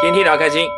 [0.00, 0.68] 天天聊开心，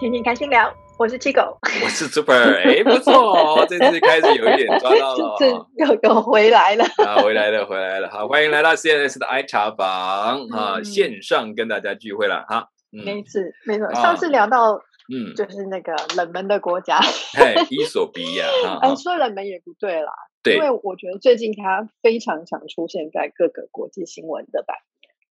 [0.00, 0.72] 天天开心聊。
[0.98, 5.36] 我是七狗，我是 Super，哎，不错，这次开始有一点抓到了，
[5.76, 6.84] 又又回来了。
[7.04, 12.68] 啊，回来了，回来了，好，欢迎来到 CNS 的 I 茶房啊，线上跟大家聚会了哈。
[12.90, 14.80] 没错，没错，上次聊到，
[15.12, 16.98] 嗯，就是那个冷门的国家，
[17.34, 18.46] 嘿，伊索比亚，
[18.80, 20.10] 哎，说冷门也不对啦，
[20.42, 24.87] 对，因为我觉得最近它非常常出现在各个国际新闻的版面，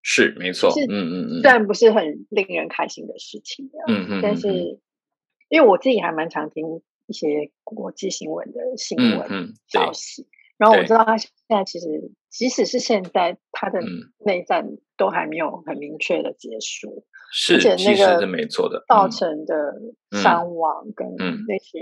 [0.10, 4.80] 是没错，嗯嗯嗯，虽然不是很令人开心的事情，嗯嗯，但是。
[5.50, 13.80] 因为我自己还蛮常听一些国际新闻的新闻消息，然后我知道他现在其实即使是现在，他的
[14.26, 14.68] 内战
[14.98, 19.74] 都还没有很明确的结束，是，而且那个是没错的，造成的
[20.22, 21.08] 伤亡跟
[21.48, 21.80] 那些，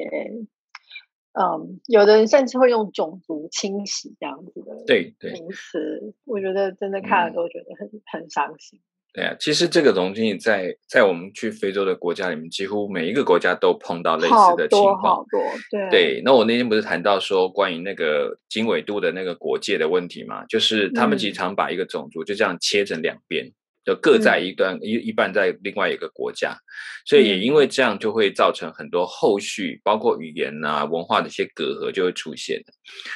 [1.38, 8.80] 嗯，有的人甚至会用种族清洗这样子的对名词，我觉得真的看了都觉得很很伤心。
[9.14, 15.16] 对啊，其实这个东西在在我们去非洲的国家里面，几乎每一个国家都碰到类似的情况。
[15.16, 15.42] 好多，
[15.72, 15.90] 对。
[15.90, 20.46] 对，那我那天不是谈到说关于那个经纬度的那个国界的问题嘛？
[20.46, 23.52] 就是他们经常把一个种族就这样切成两边。
[23.86, 26.58] 就各在一端一一半在另外一个国家，
[27.06, 32.60] 所以也因为这样就会造成很多后续包括语言啊文化的一些隔阂就会出现。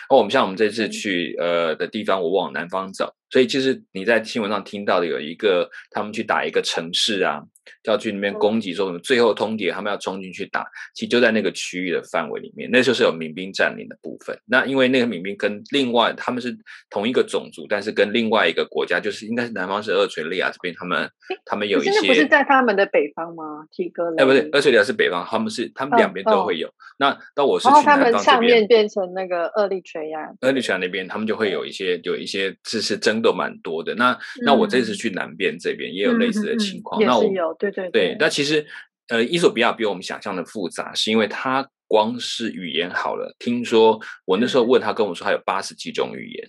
[0.09, 7.41] 那我们像我们这次去呃的地方，我往南方走，所以其实你在新闻上听到的有一个他们去打一个城市啊。
[7.83, 14.35] 要去那边攻击，说什么最后通牒，他们要冲进去打，其实就在那个区域的范围里面，那就是有民兵占领的部分。
[14.47, 16.57] 那因为那个民兵跟另外他们是
[16.89, 21.07] 同一个种族，但是跟另外一个国家，就是应该是南方是厄垂利亚这边，他们
[21.45, 23.63] 他们有一些不是在他们的北方吗？
[23.71, 26.67] 提哥，哎，不是厄垂利亚是北方，他们是他们两边都会有。
[26.97, 33.95] 那到我是去他们上面变成那个厄立垂亚，厄立垂亚那边他们就会有一些有一些只是争斗蛮多的。
[33.95, 37.71] 那那我这次去南边这边也有类似的情况，那我有对。
[37.71, 38.65] 对对，那其实，
[39.09, 43.35] 呃，伊索比亚比我们想象的复杂，是因为它光是语言好了。
[43.39, 46.47] 听说我那时候问他，跟我说他有八十几种语言，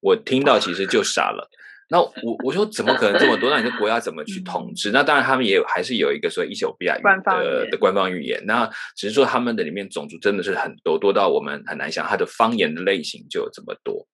[0.00, 1.48] 我听到其实就傻了。
[1.90, 3.48] 那我我说怎么可能这么多？
[3.48, 4.90] 那你的国家怎么去统治？
[4.90, 8.44] 那当然他们也有还是有一个说伊索比亚语的的官方语言。
[8.44, 14.06] 那只是说他们的里面种族真的是很多，多到我们很难想，它的方言的类型就有这么多。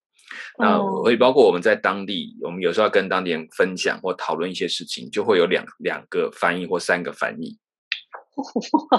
[0.59, 7.59] 那所以包括我们在当地，我们有时候要跟当地人分享或讨论一些事情，就会有两两个翻译或三个翻译。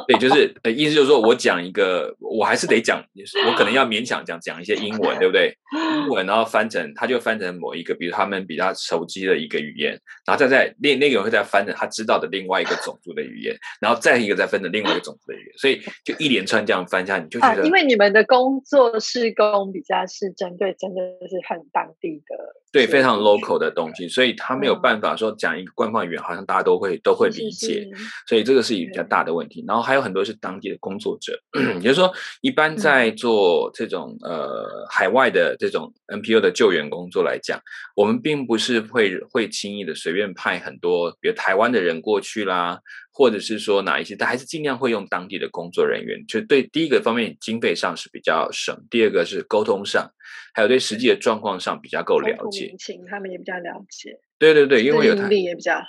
[0.07, 3.03] 对，就是呃，意思就是说我讲一个，我还是得讲，
[3.47, 5.57] 我可能要勉强讲讲一些英文，对不对？
[5.73, 22.35] 英文，然后翻成，他就翻成某一个，比如他们比较熟悉的一个语言，然后再在另那个人会再翻成他知道的另外一个种族的语言，然后再一个再分成另外一个种族的语言，所以就一连串这样翻下，你就觉得，因为你们的工作是工比较是针对真的是很当地的。
[22.75, 27.87] 对，非常 local 的东西，所以他没有办法说讲一个官方语言，好像大家都会都会理解，
[28.27, 29.63] 所以这个是比较大的问题。
[29.65, 31.39] 然后还有很多是当地的工作者，
[31.79, 37.57] 也就是说，一般在做这种呃海外的这种 NPO 的救援工作来讲，
[37.95, 42.81] 我们并不是会会轻易的随便派很多，比如台湾的人过去啦。
[43.17, 46.21] 或者是说哪一些，但还是尽量会用当地的工作人员。
[46.27, 50.11] 就对第一个方面，经费上是比较省；第二个是沟通上，
[50.53, 52.75] 还有对实际的状况上比较够了解。
[52.77, 54.19] 情他们也比较了解。
[54.37, 55.85] 对对对，因为有他力也比较好。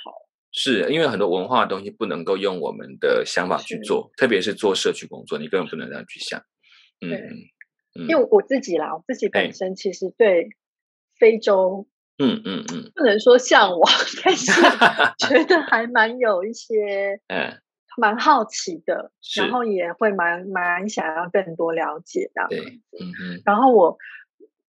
[0.52, 6.40] 是因为很多文化的东西不能够用我们的想法去做，特别是做社区工作，你根本不能这样去想。
[7.00, 7.10] 嗯，
[8.08, 10.50] 因为我自己啦，我自己本身其实对
[11.18, 11.88] 非洲。
[12.18, 13.92] 嗯嗯嗯，不能说向往，
[14.24, 14.50] 但是
[15.18, 17.52] 觉得还蛮有一些， 嗯，
[17.98, 22.56] 蛮好奇的，然后也会蛮蛮想要更多了解这样子。
[22.98, 23.42] 嗯嗯。
[23.44, 23.98] 然后我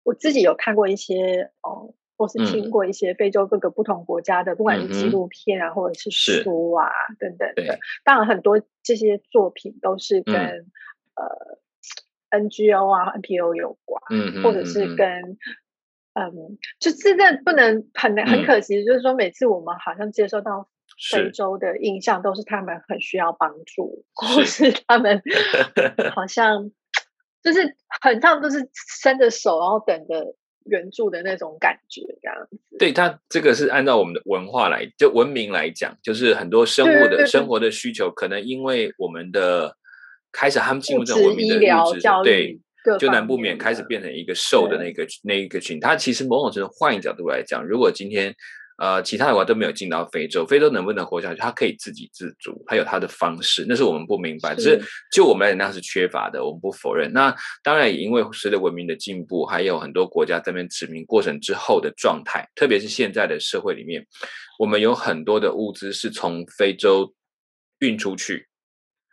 [0.05, 6.89] 我自己有看过一些哦，或是听过一些非洲各个不同国家的，不管是纪录片啊，或者是书啊
[7.19, 7.79] 等等的。
[8.05, 11.59] 当然，很多这些作品都是跟呃
[12.41, 15.37] NGO 啊 NPO 有关，嗯，或者是跟。
[16.15, 20.69] 嗯，就现在不能很很可惜，就是说每次我们好像接受到
[21.11, 25.21] 非洲的印象，都是他们很需要帮助，或是他们
[26.15, 26.71] 好像
[27.43, 30.37] 就是很像都是伸着手，然后等着
[30.67, 32.61] 援助的那种感觉，这样子。
[32.79, 39.77] 对他这个是按照我们的文化来，就文明来讲，就是很多生物的生活的需求，可能因为我们的
[40.31, 42.61] 开始，他们进入这种文明的物质，对。
[42.99, 45.81] 就难不免开始变成一个瘦的那个那一个群。
[45.81, 48.35] 它其实某种程度换一个角度来讲，如果今天
[48.77, 51.41] 呃，其他的国家都没有进到非洲，非洲能不能活下去？
[51.41, 54.53] 它可以自给自足，它有它的方式，那是我们不明白。
[54.53, 54.83] 只是
[55.13, 57.13] 就我们来讲，那是缺乏的，我们不否认。
[57.13, 57.33] 那
[57.63, 64.05] 当然也因为随着文明的进步，还有很多国家在那边殖民过程之后的状态，特别是现在的社会里面，
[64.59, 67.15] 我们有很多的物资是从非洲
[67.79, 68.49] 运出去，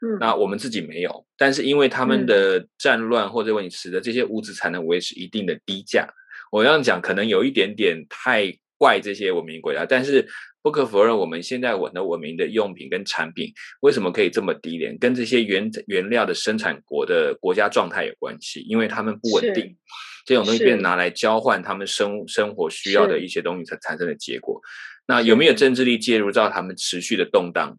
[0.02, 6.08] 嗯，那我们自己没有，但是因为他们的战乱或者问题，使得这些物资才能维持一定的低价。
[6.52, 8.54] 我这样讲可能有一点点太。
[8.82, 10.28] 怪这些文明国家，但是
[10.64, 14.98] 不可否认，我们现在我的文明的用品跟产品为什么可以这么低廉？
[14.98, 19.78] 跟这些原原料的生产国的国家状态有关系，因为他们不稳定，
[20.26, 24.60] 这种东西被拿来交换他们生生活需要的一些东西才产生的结果。
[25.06, 27.78] 那有没有政治力介入，到他们持续的动荡？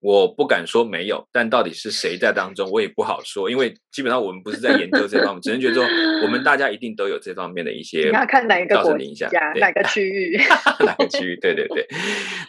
[0.00, 5.84] 我不敢说没有，但到底是谁在当中，我也不好说，因为基本上我们不是在研究这方面，只能觉得说
[6.22, 10.36] 我们大家一定都有这方面的一 些，你要看哪一个国家，哪个区域，
[10.84, 11.86] 哪个区域，对对对。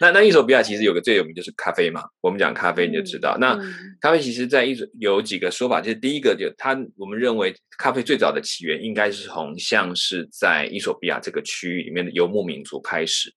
[0.00, 3.58] 那那伊索比亚其实有个最有名就是咖啡嘛，我们讲咖啡你就知道，那
[4.00, 13.32] 咖啡其实在一有几个说法，就是第一个就它，我们认为咖啡最早的起源应该是从像是在伊索比亚这个区域里面的游牧民族开始，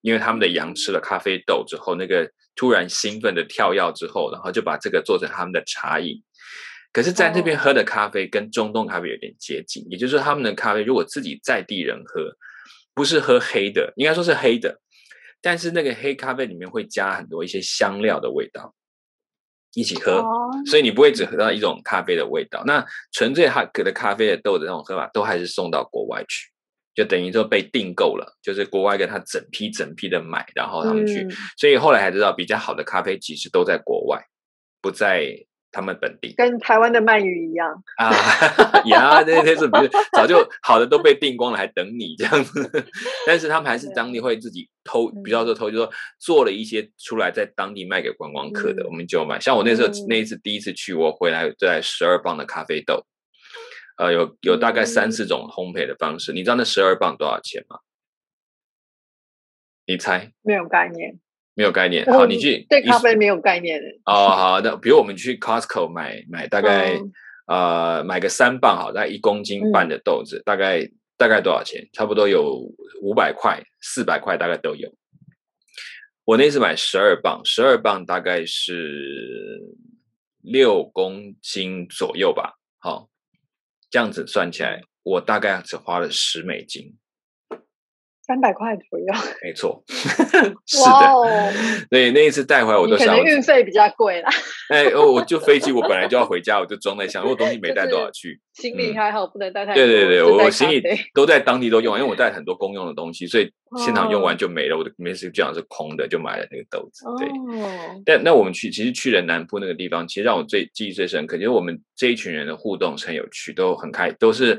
[0.00, 2.30] 因为他们的羊吃了咖啡豆之后，那个。
[2.56, 6.22] 突然兴奋的跳跃之后，然后就把这个做成他们的茶饮。
[6.92, 12.36] 可是，在那边喝的咖啡跟中东咖啡有点接近，也就是说，他们的咖啡如果自己在地人喝，
[12.92, 14.78] 不是喝黑的，应该说是黑的，
[15.40, 18.74] 但是那个黑咖啡里面会加很多一些香料的味道
[19.72, 20.22] 一起喝，
[20.66, 22.62] 所以你不会只喝到一种咖啡的味道。
[22.66, 26.50] 那纯粹哈可的咖啡的豆的那种喝法，都还是送到国外去。
[26.94, 31.26] 就等于说被订购了，就是国外跟他整批整批的买，然后他们去，
[31.56, 34.20] 所以后来才知道比较好的咖啡其实都在国外，
[34.82, 36.34] 不在他们本地。
[36.36, 38.10] 跟台湾的鳗鱼一样啊，
[38.90, 42.68] 呀，这些是不是早就好的都被订光了，还等你这样子？
[43.24, 45.88] 但是他们还是当地会自己偷，比较说偷，就说
[46.18, 49.38] 做了一些出来在当地卖给观光客的，我们就买。
[49.38, 53.06] 像我那时候那一次第一次去，我回来在十二磅的咖啡豆。
[54.00, 57.76] 呃，有有大概三四种烘焙的方式，你知道那十二磅多少钱吗？
[59.84, 60.32] 你猜？
[60.40, 61.20] 没有概念，
[61.52, 62.06] 没有概念。
[62.06, 66.98] 好，你去对咖啡没有概念哦，好，那比如我们去 Costco 买买大概
[67.46, 71.86] 呃买个三磅，好，大概一公斤半的豆子，大概大概多少钱？
[71.92, 72.58] 差不多有
[73.02, 74.90] 五百块、四百块，大概都有。
[76.24, 79.60] 我那次买十二磅，十二磅大概是
[80.40, 82.54] 六公斤左右吧。
[82.78, 83.09] 好。
[83.90, 86.96] 这样子算起来，我大概只花了十美金。
[88.30, 89.06] 三百块左右，
[89.42, 89.82] 没错，
[90.64, 91.52] 是的。
[91.90, 94.30] 所以那一次带回来，我都想，可能运费比较贵啦。
[94.68, 98.40] 哎，我就飞机，我本来就要回家，我就装在箱，我东西没带多少去。
[98.52, 99.84] 行李还好，不能带太多。
[99.84, 100.80] 对对对，我行李
[101.12, 103.50] 都在当地都用，因为我带很多公用的东西，所以
[103.84, 104.78] 现场用完就没了。
[104.78, 107.04] 我的没事，这样是空的，就买了那个豆子。
[107.18, 107.28] 对。
[108.06, 114.56] 但那我们去，其实去了南部那个地方，其实让我最记忆最深刻，就是我们这一群人的互动是很有趣，都很开，都是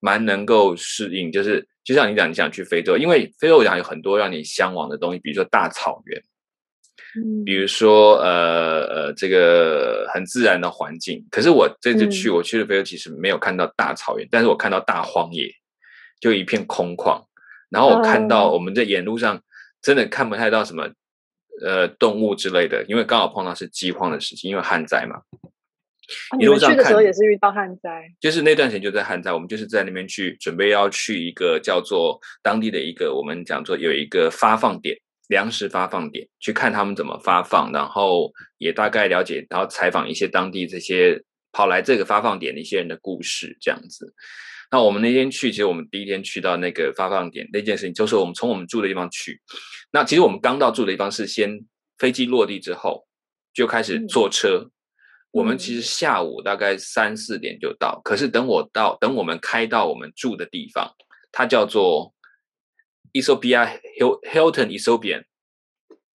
[0.00, 1.68] 蛮能够适应，就是。
[1.84, 6.22] 就像你讲，你想去非洲，因为非洲我讲有很多让你向往的东西，比如说大草原，
[7.16, 11.26] 嗯，比如说呃呃这个很自然的环境。
[11.30, 15.50] 可是我这次去，我去了非洲，其实没有看到大草原，但是我看到大荒野，
[16.20, 17.24] 就一片空旷。
[17.68, 19.40] 然后我看到我们在沿路上
[19.80, 20.88] 真的看不太到什么
[21.64, 25.22] 呃动物之类的，因为刚好碰到是饥荒的时期，因为旱灾嘛。
[26.40, 34.96] 一路上去的时候也是遇到旱灾，就是那段时间就在旱灾，我们就是在那边去准备要去一个叫做当地的一个我们讲做有一个发放点，
[35.28, 44.14] 粮食发放点，去看他们怎么发放，然后也大概了解，然后采访一些当地这些跑来这个发放点的一些人的故事，这样子。
[44.70, 49.40] 那我们那天去，其实我们第一天去到那个发放点那件事情，就是我们从我们住的地方去，
[49.92, 51.60] 那其实我们刚到住的地方是先
[51.98, 53.06] 飞机落地之后
[53.52, 54.70] 就开始坐车。
[55.32, 60.94] 我们其实下午大概三四点就到，可是等我到，等我们开到我们住的地方，
[61.32, 62.12] 它叫做
[63.14, 65.24] Ethiopia Hilton Ethiopian，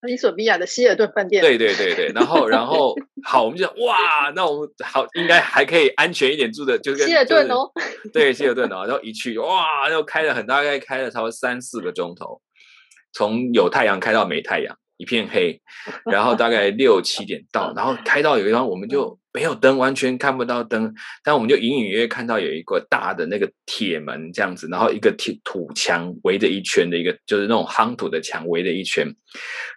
[0.07, 1.41] 伊索比亚的希尔顿饭店。
[1.41, 7.71] 对对对对，然后 然后好，我们就哇，那我们好应该还可以安全一点住的，就是希尔顿哦，
[8.13, 12.39] 对希尔顿哦，然后一去哇，又开了很大概开了差不多三四个钟头，
[13.11, 14.77] 从有太阳开到没太阳。
[14.97, 15.61] 一片黑，
[16.11, 29.07] 然后大概六七点到，然后开到有一方我们就没有灯，完全看不到灯，但我们就隐隐约约看到有一个大的那个铁门这样子，然后一个铁土墙围着一圈的一个，就是那种夯土的墙围着一圈。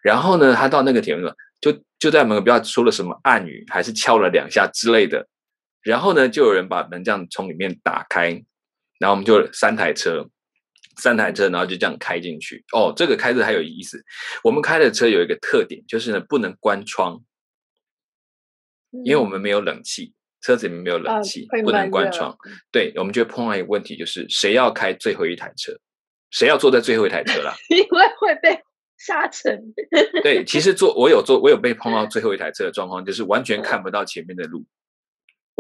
[0.02, 5.28] 然后呢，他到那个铁门就就在门口不知道说了什么暗语，还是敲了两下之类的。
[5.82, 8.42] 然后呢，就有人把门这样从里面打开，
[8.98, 10.28] 然后我们就三台车。
[11.00, 12.64] 三台车，然后就这样开进去。
[12.72, 14.04] 哦，这个开着还有意思。
[14.44, 17.20] 我们开的车有一个特点，就是呢不能关窗，
[19.04, 22.36] 因为我们没有冷气，车子里面没有冷气，不能关窗。
[22.70, 25.72] 对，我们就碰到一个问题，就是谁要开最后一台车？
[26.30, 27.54] 谁要坐在最后一台车啦？
[27.70, 28.62] 因为会被
[28.98, 29.60] 沙尘。
[30.22, 34.64] 对，其实坐我有坐，我有被碰到最后一台车的状况，就是完全看不到前面的路。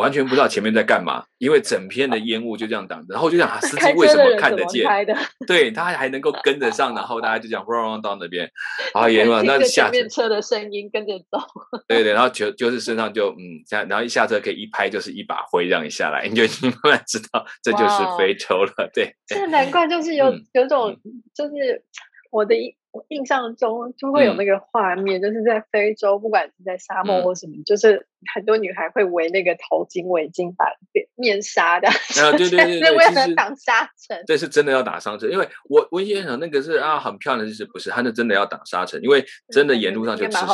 [0.00, 4.84] 完全不知道前面在干嘛，因为整片的烟雾就这样挡着，然后就想 司机为什么看得见？
[5.46, 8.50] 对他还能够跟得上，然后大家就讲嗡 到那边，
[8.94, 11.38] 然后烟雾那下面车的声音跟着走。
[11.86, 18.90] 对对，然后就就是身上就嗯，下然后一下车可以一拍就是一把灰这样一下来，你就慢慢知道这就是非洲了。
[18.94, 20.96] 对，这难怪就是有有种
[21.34, 21.84] 就是
[22.30, 22.74] 我的一。
[22.92, 30.66] 我印象中就会有那个画面，就是在非洲，不管是在沙漠或什么，就是很多女孩会围那个头巾、围巾、把
[31.14, 34.22] 面纱的，啊，对对对对，为了挡沙尘。
[34.26, 40.46] 对是真的要打沙尘，因为我我以前想那个是啊很漂亮，就是不是，它那真的要挡沙尘，因为 真的沿路上就吃沙，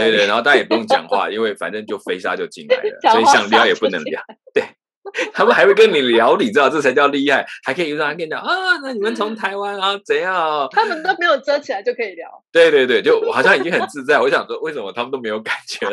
[0.00, 4.20] 对对，然后大家也不用讲话， 因为反正就飞沙就进来了，所以想撩也不能撩，
[4.52, 4.64] 对。
[5.34, 10.68] 他们还会跟你聊，你知道，这才叫厉害，还可以让他跟你讲啊，那你们从 台湾啊怎样？
[10.70, 12.28] 他们都没有遮起来就可以聊。
[12.52, 14.20] 对对对，就好像已经很自在。
[14.20, 15.86] 我想说，为什么他们都没有感觉？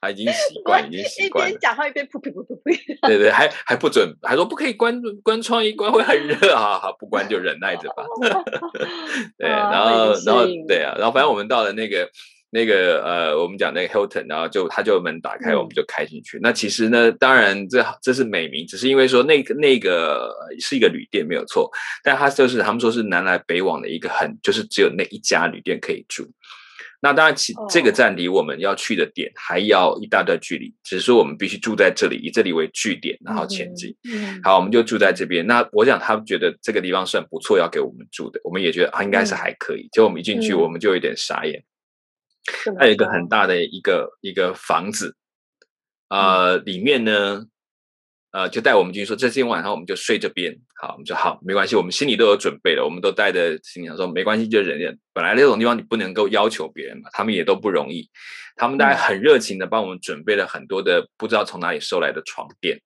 [0.00, 1.48] 他已经习惯，已经习惯。
[1.48, 3.08] 一边讲话一边噗噗噗噗噗。
[3.08, 6.78] 对对，还还不准，还说不可以关关窗，一关会很热啊！
[6.80, 8.04] 好，不关就忍耐着吧。
[9.38, 12.08] 对，然后然后对啊，然后反正我们到了那个。
[12.54, 16.38] 那个呃，我们讲那个 Hilton，然后就他就门打开，我们就开进去。
[16.42, 20.30] 那其实呢，当然这这是美名，只是因为说那个那个
[20.60, 21.70] 是一个旅店没有错，
[22.04, 26.30] 但他就是他们说是南来北往的一个很，就是只有那一家旅店可以住。
[27.00, 33.92] 那当然，其这个站离我们要去的点还要一大段距离，只是说我们必须住在这里，以这里为据点，然后前进。
[34.44, 35.44] 好，我们就住在这边。
[35.46, 39.88] 那我想他们觉得这个地方算不错，要给我们住的，我们也觉得啊，应该是还可以。
[39.90, 41.64] 结果我们一进去，我们就有点傻眼。
[42.78, 45.14] 还有一个很大的一个一个房子，
[46.08, 47.46] 呃，里面呢，
[48.32, 50.58] 呃，就带我们进去说，这今天晚上我们就睡这边。
[50.74, 54.98] 好，我们说好，没关系，我们心里都有准备了，我们都带着心想说，没关系，就忍忍。
[55.12, 58.10] 本来那种地方你不能够要求别人嘛，他们也都不容易，
[58.56, 62.80] 他们大家很热情的帮我们准备了很多的不知道从哪里收来的床垫，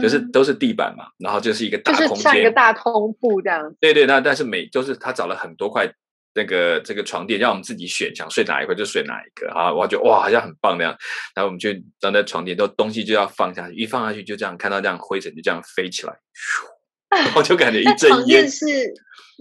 [0.00, 3.76] 就是都是地板嘛，然后就是一个大空间，像一个大通铺这样。
[3.78, 5.92] 对对，那但是每就是他找了很多块。
[6.34, 9.72] 那个这个床垫让我们自己选，想睡哪一块就睡哪一个啊！
[9.72, 10.96] 我觉得哇，好像很棒那样。
[11.34, 16.14] 然后我们就站在床垫，都东西就要放下去，一放下去就这样看到这样灰尘就这样飞起来，
[17.34, 18.48] 我就感觉一阵烟。
[18.48, 18.64] 是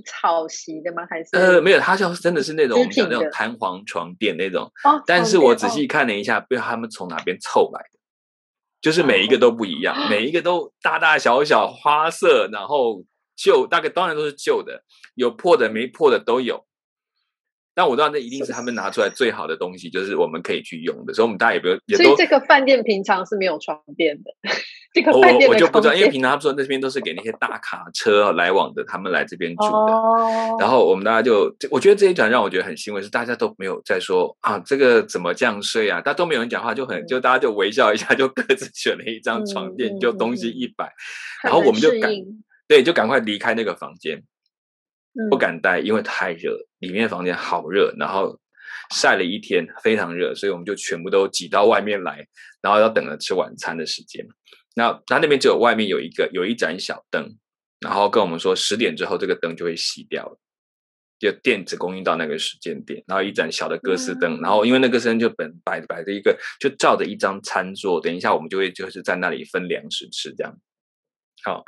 [0.06, 1.06] 草席的吗？
[1.10, 4.64] 还是呃没有，它就真的是那种我们讲那种弹簧床垫那种。
[4.86, 5.04] 哦。
[5.06, 8.00] 但是我仔细看了一下，不知道他们从哪边凑来的，
[8.82, 13.04] 就是每一个都不一样，每一个都大大小小花色，然后
[13.36, 14.84] 旧，大概当然都是旧的，
[15.16, 16.66] 有破的没破的都有。
[17.76, 21.80] 但我知道那一定是他们拿出来最好的东西，就是我们可以去用的，所以我们大家也不用。
[21.96, 24.32] 所以这个饭店平常是没有床垫的。
[24.92, 29.94] 这个饭店我就不知道，因为平常他们说那边都是给那些大卡车来往的，他们来这边住的。
[30.60, 36.02] 然后我们大家就，我觉得这一转让我觉得很欣慰，是大家都没有在说啊，这个怎么这样睡啊？
[36.02, 40.92] 大家都没有人讲话，就很就大家就微笑一下，就各自选了一张床垫，就东西一摆，
[41.44, 42.12] 然后我们就赶
[42.68, 44.24] 对，就赶快离开那个房间。
[45.30, 48.40] 不敢待，因为太热，里面房间好热，然后
[48.94, 52.26] 晒了一天，非常热，所以我们就全部都挤到外面来，
[52.62, 54.26] 然后要等着吃晚餐的时间。
[54.76, 57.36] 那他那边只有外面有一个有一盏小灯，
[57.80, 60.40] 然后跟我们说十点之后这个灯就会熄掉了，
[61.20, 70.58] 就电子供应到那个时间点，然后一盏小的哥斯灯，然后因为那个灯就本摆摆着一个，就照着一张餐桌，等一下我们就会就是在那里分粮食吃这样，
[71.44, 71.66] 好。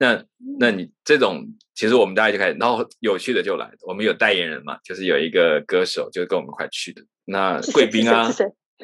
[0.00, 0.24] 那，
[0.58, 8.28] 那你这种，其实我们大家就开始，然后有趣的就来，我们有代言人嘛，就是有一个歌手，就是跟我们一块去的，那 贵宾啊，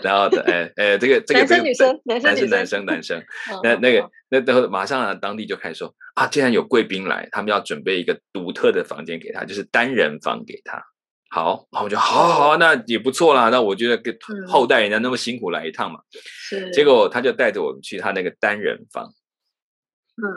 [0.02, 3.24] 然后，哎哎，这个这个男生女生，男生男生男生，
[3.64, 10.82] 那那个那然后马上啊，当地就开始说啊，既然有贵宾来，他们要准备一个独特的房间给他，就是单人房给他。
[11.30, 13.48] 好，然后我就好好好，那也不错啦。
[13.48, 14.14] 那我觉得跟
[14.46, 16.70] 后代人家那么辛苦来一趟嘛，是。
[16.72, 19.10] 结果他就带着我们去他那个单人房。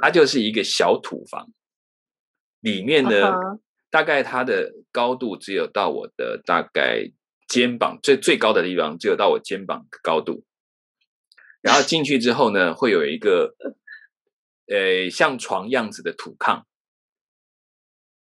[0.02, 1.50] 它就是一个小土房，
[2.60, 3.60] 里面呢，
[3.90, 7.12] 大概它的高度只有到我的大概
[7.48, 10.44] 肩膀最最高的地方，只有到我肩膀高度。
[11.62, 13.56] 然后进去之后呢，会有一个
[14.68, 16.64] 呃像床样子的土炕，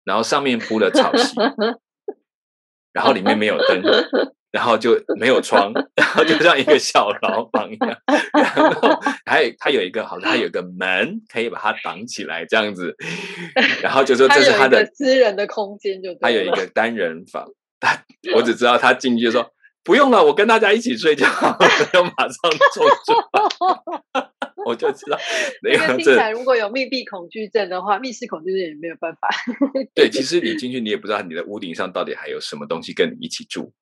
[0.05, 1.35] 然后上面铺了草席，
[2.93, 3.83] 然后里面没有灯，
[4.55, 7.99] 然后就没有窗， 然后就像一个小牢房一样。
[8.33, 8.97] 然后
[9.27, 12.95] 还有它有一个好像它有个门可以把它挡起来这样子。
[13.83, 17.45] 然后就说这是他的私人的空间，就他有一个单人房。
[17.81, 18.01] 他
[18.37, 19.51] 我只知道他进去就说
[19.83, 21.27] 不用了，我跟大家一起睡觉，
[21.93, 22.39] 要马上
[22.73, 23.13] 冲出
[24.13, 24.31] 来。
[24.65, 25.19] 我就知道，
[25.65, 29.29] 那个听起来如果有密闭恐惧症的话，密室恐惧症也没有办法。
[29.97, 33.73] 对，其实你进去，你也不知道你的屋顶上到底还有什么东西跟你一起住，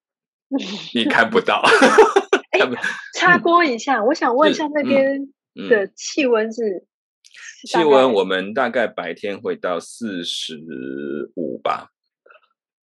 [0.95, 1.63] 你看不到。
[3.19, 5.29] 插播一下，我想问一下那边
[5.69, 6.87] 的气温是？
[7.67, 10.59] 气温我们大概白天会到四十
[11.37, 11.89] 五吧。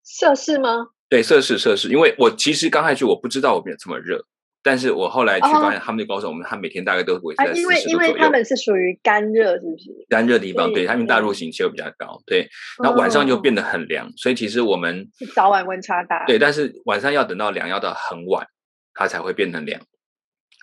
[0.06, 0.88] 摄氏吗？
[1.10, 1.90] 对，摄氏摄氏。
[1.90, 4.26] 因为我其实刚开始我不知道我们有这么热。
[4.64, 7.80] 但是我后来去发现，他们就告诉我们，他每天大概都会在四十度左右。
[7.90, 9.90] 因为因为他们是属于干热，是不是？
[10.08, 12.48] 干热地方，对，他们大陆型气候比较高，对。
[12.82, 16.26] 那晚上就变得很凉，所以其实我们早晚温差大。
[16.26, 18.48] 对，但是晚上要等到凉，要到很晚，
[18.94, 19.82] 它才会变成凉。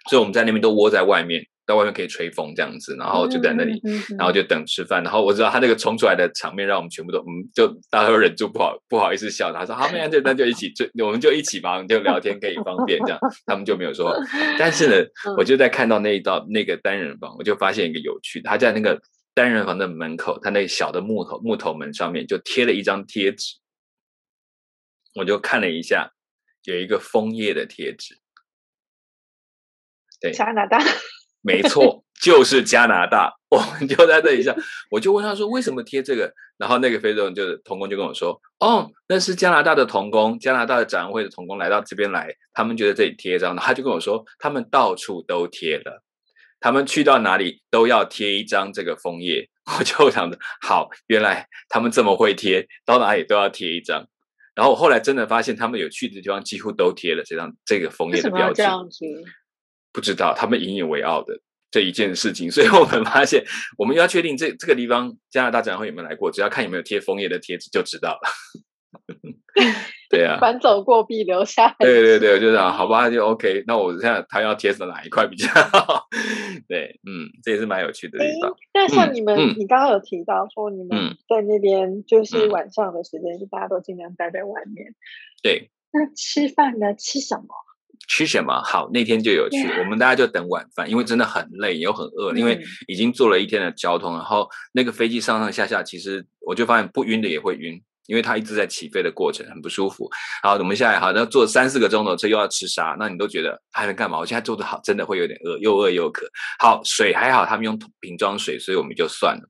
[0.08, 1.44] 所以我们在那边都窝在外面。
[1.66, 3.80] 在外面可以吹风这样子，然后就在那里，
[4.18, 5.00] 然后就等吃饭。
[5.04, 9.52] 然后我知道他那个冲出来的场面，让我们全部都嗯，就大家都忍住不好不好意思笑。
[9.52, 14.12] 他说：“好，那就那就一起，就我们就一起吧，就聊天可以方便这样。”他们就没有说。
[14.58, 15.06] 但是呢，
[15.38, 19.00] 我就在看到那一道那个单人房，我就发现一个有趣，他在那个
[19.32, 23.54] 单人房的门口，他那小的木头木头门上面就贴了一张贴纸。
[25.14, 26.10] 我就看了一下，
[26.64, 28.16] 有一个枫叶的贴纸。
[30.20, 30.78] 对，加拿大。
[31.42, 33.32] 没错，就是加拿大。
[33.50, 34.54] 我们就在这里笑，
[34.90, 46.02] 我就问他说：“为什么贴这个？”然后那个非洲人就是童工就跟我说：“哦，那是加拿大的童工，加拿大的展会的童工来到这边来，他们觉得这里贴一张。”他就跟我说：“他们到处都贴了，
[46.60, 49.48] 他们去到哪里都要贴一张这个枫叶。
[49.78, 54.06] ”我就想着，好，原来他们这么会贴，到哪里都要贴一张。
[54.54, 58.62] 然后我后来真的发现，他们有去的地方几乎都贴了这张这个枫叶的标志。
[59.92, 63.44] 不知道他们引以为傲的这一件事情， 所以我们发现，
[63.78, 68.20] 我们要确定这这个地方加拿大展会有没有来过，只要看有没有贴枫叶的贴纸就知道了。
[70.10, 71.76] 对啊，反走过必留下。
[71.78, 73.62] 对对对，就是好吧，就 OK。
[73.66, 76.08] 那我现在他要贴的哪一块比较好？
[76.66, 78.52] 对，嗯，这也是蛮有趣的地方。
[78.74, 84.94] 那像你们，你刚刚有提到说你们在那边就是晚上的时间，是大家都尽量待在外面。
[85.42, 85.70] 对。
[85.92, 86.94] 那吃饭呢？
[86.94, 87.48] 吃什么？
[88.08, 88.90] 吃什么好？
[88.92, 97.80] 那天就有去，我们大家就等晚饭，因为真的很累又很饿，因为已经坐了一天的交通，然后那个飞机上上下下，其实我就发现不晕的也会晕。
[98.10, 100.10] 因为它一直在起飞的过程很不舒服，
[100.42, 104.18] 好，我们现在好像坐三四个钟头车又要吃沙，那你都觉得还能干嘛？
[104.18, 106.26] 我现在做的好，真的会有点饿，又饿又渴。
[106.58, 109.42] 好，水还好，他们用瓶装水，所以我们就算了。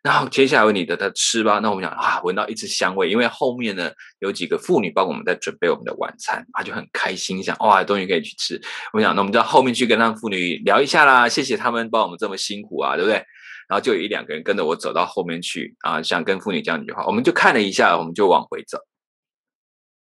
[0.00, 1.58] 然后接下来问你的，他吃吧。
[1.58, 8.54] 那我们想啊，闻到一支香味，因为后面呢有几个妇女帮我们在准备我们的晚餐，他就很开心，想哇，终于可以去吃。
[8.92, 13.24] 我们讲，那我们在后面去跟那妇女聊一下啦，谢谢他们帮我们这么辛苦啊，对不对？
[13.68, 17.04] 然后就有一两个人跟着我走到后面去啊，想跟妇女讲几句话。
[17.06, 18.78] 我们就看了一下，我们就往回走，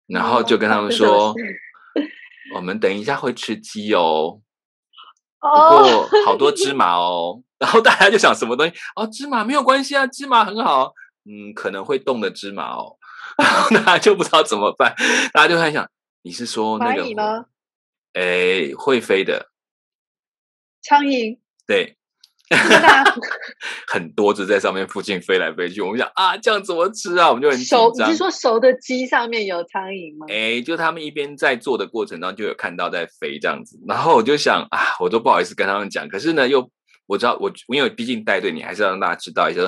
[0.07, 1.35] 然后就跟他们说
[2.55, 4.40] ：“我们等一下会吃鸡哦，
[5.40, 7.42] 不过好多芝麻哦。
[7.59, 8.75] ”然后大家就想什么东西？
[8.95, 10.92] 哦，芝麻没有关系啊，芝麻很好。
[11.25, 12.99] 嗯，可能会动的芝麻哦。
[13.38, 14.95] 然后大家就不知道怎么办，
[15.33, 15.90] 大家就在想：
[16.23, 17.47] 你是说那个吗？
[18.12, 19.51] 哎，会飞的
[20.83, 21.38] 苍蝇。
[21.66, 21.97] 对。
[23.88, 27.29] 很多只在上面附近飞来飞去，我们想啊，这样怎么吃啊？
[27.29, 27.66] 我们就很紧
[27.97, 28.09] 张。
[28.09, 30.27] 你是说熟的鸡上面有苍蝇吗？
[30.29, 33.79] 哎，就他们一边在做的过程当中，就有看到在飞这样子。
[33.88, 36.07] 然后我就想啊，我都不好意思跟他们讲。
[36.09, 36.71] 可是呢，又
[37.07, 39.61] 我知道我因为毕竟带队，你还是要让大家知道一下。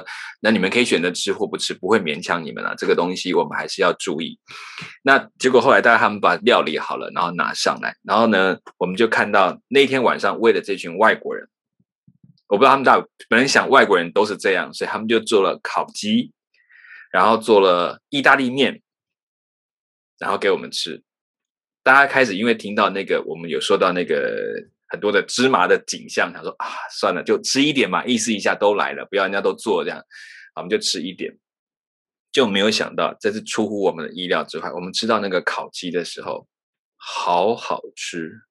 [0.43, 2.75] 那你们可以选择吃或不吃，不会勉强你们啊。
[2.77, 4.39] 这个东西我们还是要注意。
[5.03, 11.49] 那结果后来大家他们把料理好了，然后拿上来，然后呢，我们就看到那天晚上为了这群外国人。
[12.49, 16.33] 我不知道他们大本来想外国人都是这样，所以他们就做了烤鸡，
[17.13, 18.83] 然后做了意大利面，
[20.19, 21.03] 然后给我们吃。
[21.83, 24.43] 大家开始因为听到那个我们有说到那个
[24.89, 30.03] 很多的芝麻的景象，他说啊，算了，就吃一点嘛，意思一下都来了，不要人家都做这样，
[30.57, 31.39] 我们就吃一点。
[32.31, 36.47] 就没有想到这是出乎我们的意料之外，我们吃到那个烤鸡的时候，
[36.97, 38.43] 好好吃，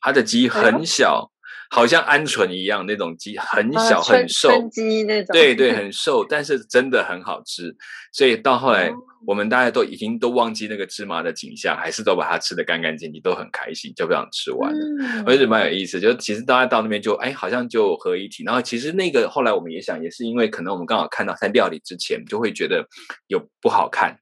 [0.00, 1.32] 它的鸡很小。
[1.70, 7.74] 好像鹌鹑一样那种鸡，很小很瘦，鸡那种，对对， 很瘦，但是真的很好吃。
[8.12, 8.90] 所以到后来，
[9.26, 15.24] 我们大家都已经都忘记那个芝麻的景象，还是都把它吃的干干净净，都很开心，就这样吃完了。
[15.26, 18.44] 我觉得蛮有意思，就其实大家到那边就哎，好像就合一体。
[18.44, 22.86] 然后其实那个后来我们也想，也是因为可能我们刚好看到在料理之前就会觉得
[23.26, 24.16] 有不好看。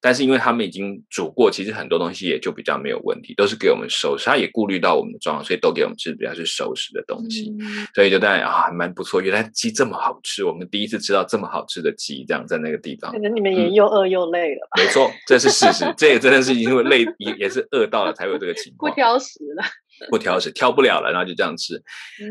[0.00, 4.26] 但是因为他们已经煮过，其实很多东西也就比较没有问题，都是给我们熟食。
[4.26, 7.52] 他也顾虑到我们的状况，所以都给我们吃比较是熟食的东西。
[7.94, 9.20] 所以就当然啊，还蛮不错。
[9.20, 13.10] 原来鸡这么好吃，我们第一次吃到这么好吃的鸡，这样在那个地方。
[13.12, 14.82] 可能你们也又饿又累了吧。
[14.82, 15.84] 没错，这是事实。
[15.96, 18.90] 这也真的是因为累，也也是饿到了才有这个情况。
[18.90, 19.64] 不挑食了。
[20.10, 21.82] 不挑食，挑不了了，然后就这样吃，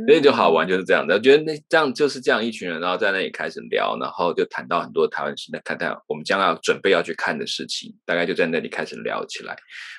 [0.08, 1.15] 所以就好玩，就是这样的。
[1.15, 9.56] 我觉得那这样就是这样一群人，然后在那里开始聊，然后就谈到很多台湾新的看待我们将要准备要去看的事情，大概就在那里开始聊起来。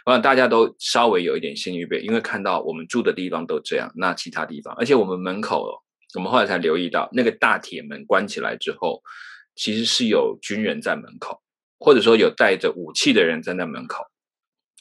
[0.07, 5.83] 我想大家都稍微有一点心预备，因为看到我们住的地方都这样，那其他地方，而且我们门口，
[6.14, 9.02] 我们后来才留意到，那个大铁门关起来之后，
[9.54, 11.42] 其实是有军人在门口，
[11.78, 14.04] 或者说有带着武器的人站在门口。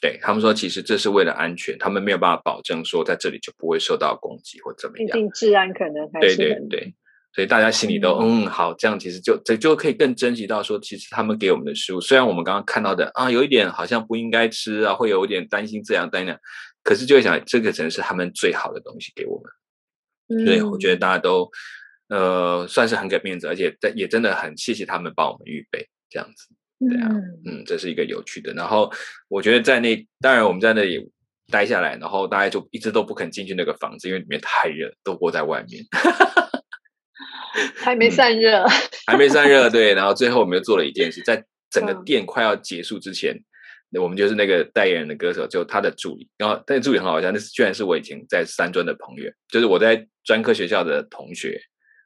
[0.00, 5.08] 对他们说，其实这是为了安全，他们没有办法保证说在这里就不会受到攻击或怎么样。
[5.08, 6.94] 毕竟治安可能还是对对对，
[7.32, 16.40] 所以大家心里都嗯好，这样其实就这就可以更珍惜到说，其实他们给我们的食物，虽然我们刚刚看到的啊有一点好像不应该吃啊，会有一点担心这样担心那样，
[16.84, 19.42] 可是就会想这个真的是他们最好的东西给我
[20.28, 21.50] 们，所以我觉得大家都
[22.08, 26.54] 呃算是很给面子，而且在也真的很谢谢他们帮我们预备这样子。
[26.78, 27.08] 对啊，
[27.44, 28.52] 嗯，这是一个有趣的。
[28.54, 28.90] 然后
[29.28, 31.10] 我觉得在那，当然我们在那里
[31.50, 35.82] 待下来，然后大家就一直都不肯进去那个房子，因为里面太热，都窝在外面。
[37.76, 38.64] 还 没散热，
[39.06, 39.68] 还没散热。
[39.68, 43.34] 对，然后最后我们又做了一件事，在整个店快要结束之前，
[44.00, 46.28] 我们就是那个代言人的歌手，就他的助理。
[46.38, 51.60] 然后，但助理很好笑，那是居然是我以前在三专的朋友，就是我在专科学校的同学。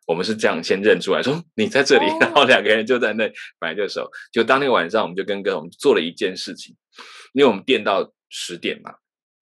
[0.06, 4.10] 我们是这样先认出来，说你在这里，然后两个人就在那本来就熟。
[4.32, 6.76] 就当天晚上，我们就跟哥我们做了一件事情，
[7.32, 8.94] 因为我们电到十点嘛，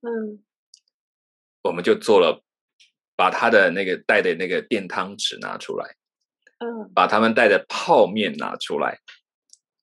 [0.02, 0.42] 嗯，
[1.62, 2.42] 我们就做了，
[3.16, 5.96] 把他的那个带的那个电汤匙拿出来，
[6.58, 8.98] 嗯，把他们带的泡面拿出来，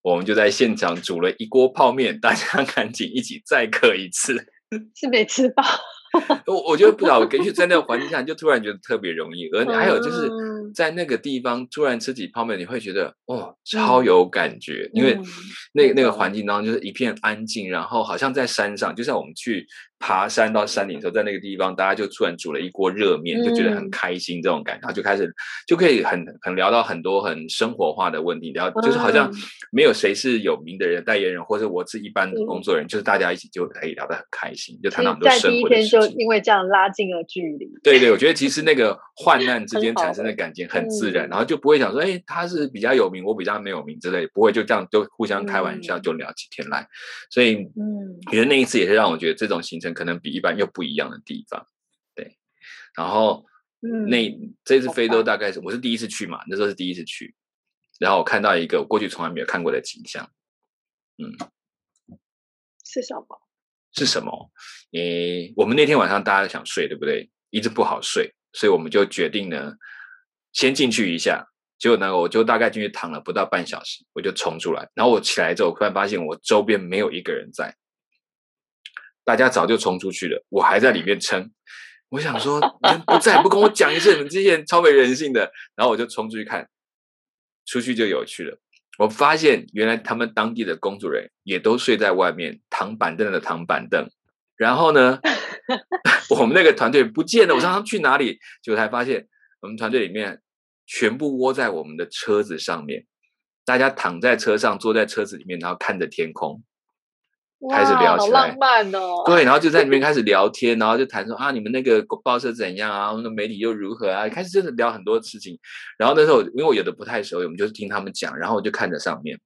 [0.04, 4.52] 我们就在现场煮了一锅泡面，大家赶紧一起再刻一次，
[4.96, 5.63] 是没吃饱。
[6.46, 9.48] 我我觉得不知道，也许在那个环境下，就突然觉得特别容易。
[9.50, 10.30] 而还有就是
[10.74, 15.17] 在那个地方突然吃起泡面，你会觉得哦，超有感觉，因为
[15.74, 19.65] 那那个环境当中就是一片安静，然后好像在山上，就像我们去。
[20.00, 25.34] 爬山到山顶时候，在那个地方，大家就突然煮了一锅热面，就觉得很开心，这种感觉，然后就开始
[25.68, 29.32] 就可以很很聊到很多很生活化的问题，聊就是好像
[29.72, 36.00] 没有谁是有名的人代言人，或者我是一般的工作人员，就是大家一起就可以聊得很开心，就谈到很多生活的事情。
[36.00, 37.68] 就因为这样拉近了距离。
[37.84, 46.88] 对对，我觉得其实那个患难之间产生的感情很自然，然后就不会想说，哎，他是比较有名，我比较没有名之类，不会就这样就互相开玩笑就聊起天来。
[47.32, 49.87] 所以，嗯，觉得那一次也是让我觉得这种行程。
[49.93, 51.67] 可能比一般又不一样的地方，
[52.15, 52.38] 对。
[52.95, 53.45] 然后，
[54.10, 57.36] 那这次非洲大概是我是第一次去嘛，那时候是第一次去，
[58.00, 60.30] 然后我看到一个我过去从来没有看过的景象，
[61.17, 61.32] 嗯，
[62.84, 63.41] 是什么？
[63.93, 64.52] 是什么？
[64.93, 67.30] 诶，我们那天晚上大家想睡，对不对？
[67.50, 69.73] 一直不好睡，所以我们就决定呢，
[70.52, 71.47] 先进去一下。
[71.80, 74.89] 结果呢，我就大概进去躺了不到半小时，我就冲出来。
[74.95, 77.76] 然后我起来之后，突然发现我周边没有一个人在。
[79.28, 81.52] 大家早就冲出去了，我还在里面撑。
[82.08, 85.52] 我想说，人不在，不跟我讲一声，你们这些人超没人性的。
[85.76, 86.70] 然后我就冲出去看，
[87.66, 88.58] 出去就有趣了。
[88.98, 94.10] 我发现原来他们当地的工作人员也都睡在外面，躺板凳的躺板凳。
[94.56, 95.20] 然后呢，
[96.32, 98.40] 我们那个团队不见了，我让他们去哪里？
[98.63, 99.28] 结果才发现，
[99.60, 100.42] 我们团队里面
[100.86, 103.06] 全部窝在我们的车子上面，
[103.66, 106.63] 大家躺在车上，坐在车子里面，然后看着天空。
[107.72, 109.24] 开始聊起来，浪漫哦。
[109.26, 113.10] 对，然后就在里面开始聊天，然后就谈说啊，你们那个报社怎样啊？
[113.10, 114.30] 我们的媒体又如何啊？
[114.30, 115.58] 开始就是聊很多事情。
[115.98, 119.39] 然后那时候，因为我有的不太熟，我们就是听他们讲，然后我就看着上面，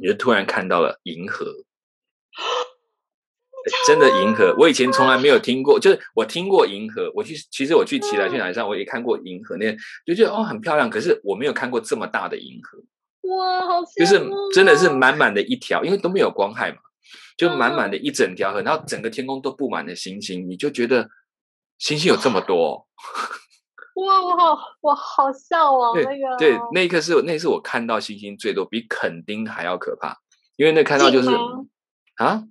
[0.00, 1.44] 你就突然看到了银河，
[3.86, 4.54] 真的银河。
[4.58, 9.70] 我以前从来没有听过，就是我听过银河，我去，其实我去奇来去哪上，我也看过银河，那
[10.06, 12.78] 就觉得哦很漂亮，可是我没有看过这么大的银河。
[13.36, 16.78] 哇，好就是真的是满满的一条，因为都没有光害嘛。
[17.36, 21.08] 就满满的一整条河，然后整个天空都布满了星星，你就觉得
[21.78, 22.86] 星星有这么多。
[23.96, 26.36] 哇，我好，我好向往那个。
[26.38, 30.16] 对，那一刻是那是我看到星星最多，比垦丁还要可怕。
[30.56, 31.30] 因为那看到就是
[32.16, 32.42] 啊，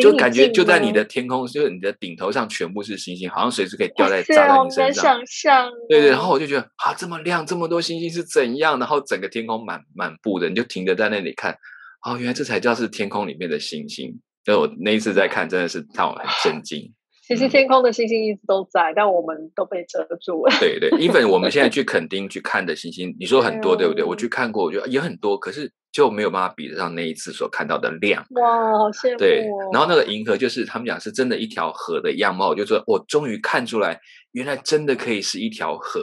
[0.00, 5.04] 就感觉就在你的天空，就是你的顶头上全部是星星，好像随时可以掉在砸在你身上。
[5.04, 5.70] 想象。
[5.88, 8.78] 对对，然后我就觉得啊，这么亮，这么多星星是怎样？
[8.78, 11.58] 然后整个天空满满布的，你就停着在那里看。
[12.04, 14.20] 哦，原来这才叫是天空里面的星星。
[14.44, 16.92] 就我那一次在看，真的是让我很 震惊。
[17.26, 20.56] 其实天空的星星一直都在，但我们都被遮住了。
[20.60, 24.04] 对对，even 我们现在 去垦丁去看的星星，你说很多对不对？
[24.04, 28.24] 我去看过，我觉得也很多，可是就没有办法比得上那一次所看到的亮。
[28.36, 29.18] 哇，好羡慕！
[29.18, 33.98] 对，然后那个银河就是他们讲是真的一条河的样貌，就说我终于看出来，
[34.30, 36.00] 原来真的可以是一条河，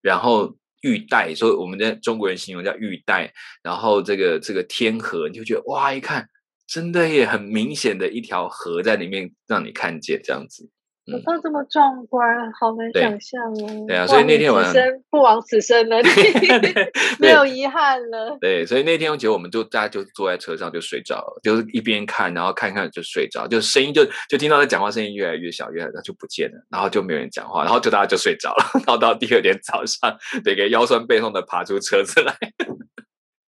[0.00, 6.28] 然后玉带，所以我们的中国人形容叫玉带，然后这个这个天河，你就觉得哇，一看。
[6.68, 10.68] 真的也很明显的一条河在里面，让你看见这样子。
[11.06, 13.86] 有到这么壮观，好难想象哦。
[13.86, 15.96] 对啊，所以那天晚上不枉此生了，
[17.20, 18.36] 没有遗憾了。
[18.40, 32.36] 对，所以那天我觉得我们就大家就坐在车上就睡着了，就是一边看，然后看看就睡着，就声音就就听到他讲话声音越来越小，越来越就不见了，然后就没有人讲话，然后就大家就睡着了， 然后到第二天早上，得给腰酸背痛的爬出车子来。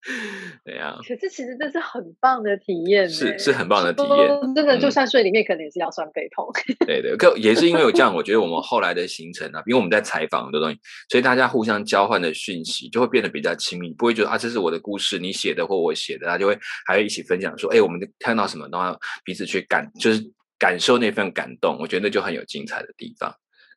[0.64, 4.54] 对呀，可是其实这是很棒的体验，是是很棒的体验。
[4.54, 6.46] 真的，就算睡里面，可能也是腰酸背痛。
[6.86, 20.22] 对对，可也是因为有这样，我觉得我们后来的行程啊，因为我们在采访很多东西，所以大家互相交换的讯息就会变得比较亲密，不会觉得啊，这是我的故事，你写的或我写的，他就会还会一起分享说，哎，我们看到什么，然后彼此去感，就是
[20.58, 21.76] 感受那份感动。
[21.78, 23.34] 我觉得那就很有精彩的地方，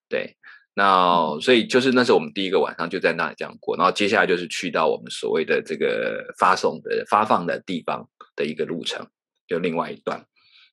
[0.07, 0.35] 对。
[0.73, 8.07] 那所以就是那是我们第一个晚上就在那里这样过，然后接下来就是去到我们所谓的这个发送的发放的地方
[8.37, 9.05] 的一个路程，
[9.49, 10.25] 就另外一段，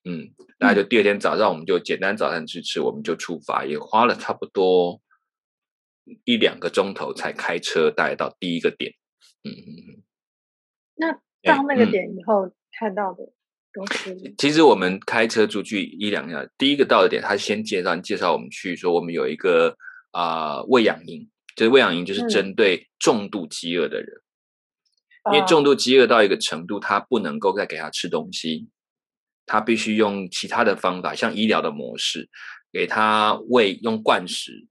[0.05, 5.01] 嗯，大家就第二天早上我们就简单早餐去吃，我们就出发，也花了差不多
[6.23, 8.93] 一两个钟头才开车带到第一个点，
[9.43, 10.03] 嗯嗯嗯。
[10.95, 11.11] 那
[11.43, 13.33] 到那个点以后看到的
[13.73, 19.75] 东西，其实我们开车出去一两下，第一个到的点，他先介绍介绍我们去说我们有一个。
[20.11, 24.21] 啊，喂养营就是喂养营，就是针对重度饥饿的人，
[25.33, 28.69] 因为重度饥饿到一个程度，他不能够再给他吃东西，
[29.45, 32.29] 他必须用其他的方法，像医疗的模式，
[32.71, 34.67] 给他喂用灌食。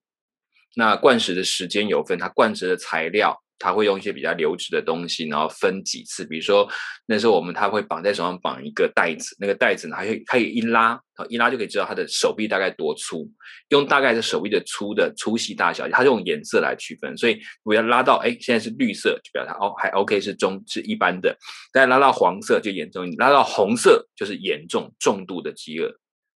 [0.77, 3.43] 那灌食的时间有分，他灌食的材料。
[3.59, 6.25] 他会用一些比较流质的东西，然后分几次。
[6.25, 6.69] 比如说
[7.07, 13.29] 那时候我们他会绑在手上绑一个袋子，那个袋子呢，还可以可以一拉，一拉就可以知道他的手臂大概多粗，
[13.71, 17.17] 用大概是手臂的粗的粗细大小，他用颜色来区分。
[17.17, 21.35] 所以我要拉到哎现在是绿色，就表示哦还 OK 是中是一般的；
[21.73, 25.91] 但拉到黄色就严重，拉到红色就是严重重度的饥饿，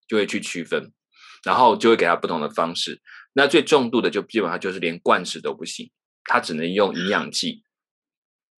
[0.09, 0.93] 就会去区分，
[1.45, 3.01] 然后就会给他不同的方式。
[3.35, 5.91] 那最重度的就基本上就是连灌食都不行。
[6.25, 7.63] 他只能用营养剂，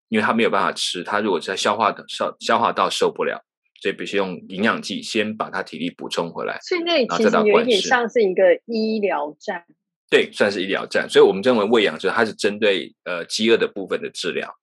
[0.08, 1.02] 因为他没有办法吃。
[1.02, 3.44] 他如果在消化的消消化道受不了，
[3.80, 6.58] 所以必须用营养剂先把他体力补充回来。
[6.62, 9.64] 所以那其实有一点像是一个医疗站，
[10.08, 11.08] 对，算是医疗站。
[11.08, 14.54] 所以我们认为喂养就是它是针对呃饥饿的部分的治疗，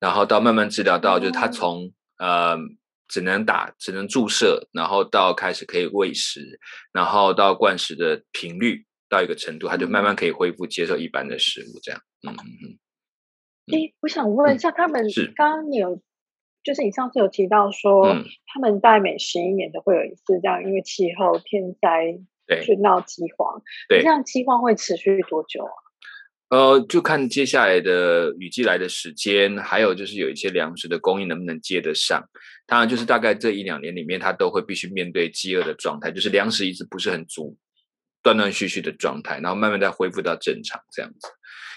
[0.00, 2.56] 然后到慢慢治疗到就是他从呃
[3.08, 6.58] 只能打只能注射，然后到开始可以喂食，
[6.92, 12.00] 然后到灌食的频率到一个程度，他就慢慢可以恢复接受一般的食物这样。
[12.26, 12.78] 嗯嗯
[13.72, 16.00] 嗯，哎，我想问，一下他们刚刚你有，
[16.62, 18.14] 就是你上次有提到说，
[18.46, 22.18] 他们在每十一年都会有一次这样，因为气候天灾
[22.62, 25.72] 去闹饥荒，对，这样饥荒会持续多久啊？
[26.48, 32.24] 呃，就看接下来的雨季来的时间，还有就是有一些粮食的供应能不能接得上。
[32.66, 37.56] 当然，就是大概这一两年里面，他都会必须面对饥饿的状态，就是粮食一直不是很足，
[38.26, 41.28] 断断续续的状态，然后慢慢再恢复到正常这样子。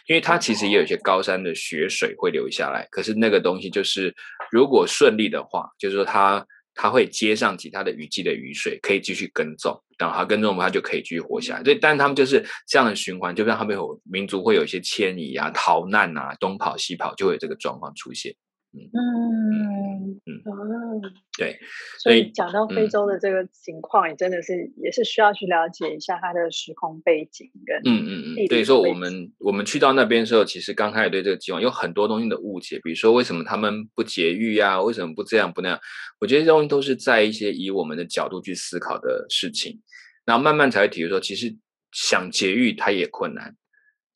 [0.08, 4.12] 因为它其实也有一些高山的雪水会流下来，可是那个东西就是
[4.50, 11.64] 如果顺利的话，就是说它它会接上其他的雨季的雨水，可以继续耕种，然后它耕种它就可以继续活下来。
[11.64, 18.34] 所以，但是他们就是这样的循环，就让他们有民族会有一些迁移啊、逃难啊、东跑西跑，就会有这个状况出现。
[18.72, 21.02] 嗯嗯嗯
[21.38, 21.58] 对，
[21.98, 28.48] 所以讲到非洲的这个情况，也真的是也是需要去了解一下它的时空背景跟嗯嗯嗯。
[28.48, 34.80] 对，说我们我们去到那边的时候，其实刚开始对这个计划有很多东西的误解，比如说为什么他们不节育啊？
[34.80, 35.80] 为什么不这样不那样？
[36.20, 39.82] 我觉得这东西都是在一些以我们的角度去思考的事情，
[40.26, 41.56] 然后慢慢才会体会说，其实
[41.92, 43.56] 想节育它也困难。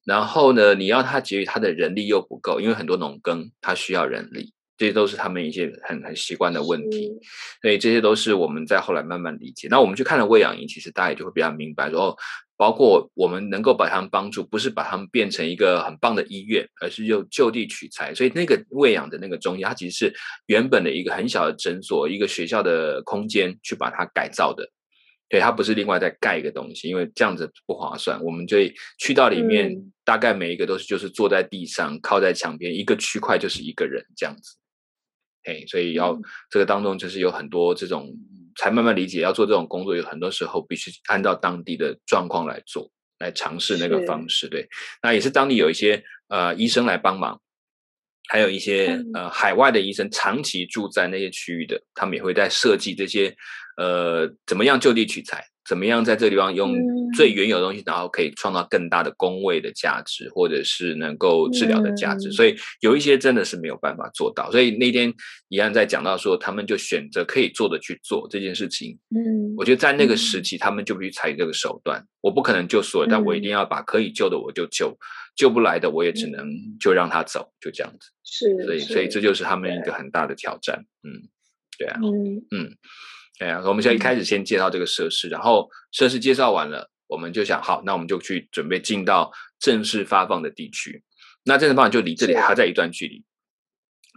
[0.06, 7.10] 然后呢，你要他给予，他的人力又不够，因为很多农耕他需要人力，这些都是他们一些很很习惯的问题，
[7.62, 9.68] 所以这些都是我们在后来慢慢理解。
[9.70, 12.18] 那我们去看了喂养营，其实大家也就会比较明白，说
[12.58, 18.13] 包括我们能够把他们帮助，不是把他们变成一个很棒的医院，而是就就地取材。
[18.13, 20.13] 所以那个喂养的那个中医，它其实是
[20.48, 24.70] 原本的一个很小的诊所，一个学校的空间，去把它改造的。
[25.34, 28.24] 对，它不是另外再盖一个东西，因为这样子不划算。
[28.24, 28.56] 我们就
[29.00, 34.56] 去到里面，大概每一个都是就是坐在地上，靠在墙边，一个区块就是一个人这样子。
[35.43, 36.15] 嘿，所以要
[36.52, 38.13] 这个当中就是有很多这种
[38.58, 44.48] 才慢慢理解，要做这种工作，有很多时候必须按照当地的状况来做，来尝试那个方式。
[44.48, 44.69] 对，
[45.02, 47.41] 那也是当地有一些呃医生来帮忙，
[48.30, 53.36] 还有一些呃海外的医生长期住在那些区域的，他们也会在设计这些
[53.78, 55.46] 呃怎么样就地取材。
[55.66, 56.76] 怎么样在这个地方用
[57.16, 62.30] 最原有的东西，然后可以创造更大的工位的价值，或者是能够治疗的价值？
[62.34, 64.52] 所以有一些真的是没有办法做到。
[64.52, 65.14] 所以那天
[65.48, 69.00] 一样在讲到说，他们就选择可以做的去做这件事情。
[69.16, 72.06] 嗯，我觉得在那个时期，他们就必须采取这个手段。
[72.20, 74.94] 我不可能救所有，但我一定要把可以救的我就救，
[75.34, 76.46] 救不来的我也只能
[76.78, 78.10] 就让他走，就这样子。
[78.26, 80.84] 是，所以所以这就是他们一个很大的挑战。
[81.04, 81.24] 嗯，
[81.80, 82.76] 对啊，嗯嗯。
[83.39, 91.04] 对啊，我们现在一开始先介绍这个设施，然后设施介绍完了，我们就想好，那我们就去准备进到正式发放的地区。
[91.43, 93.24] 那正式发放就离这里还在一段距离，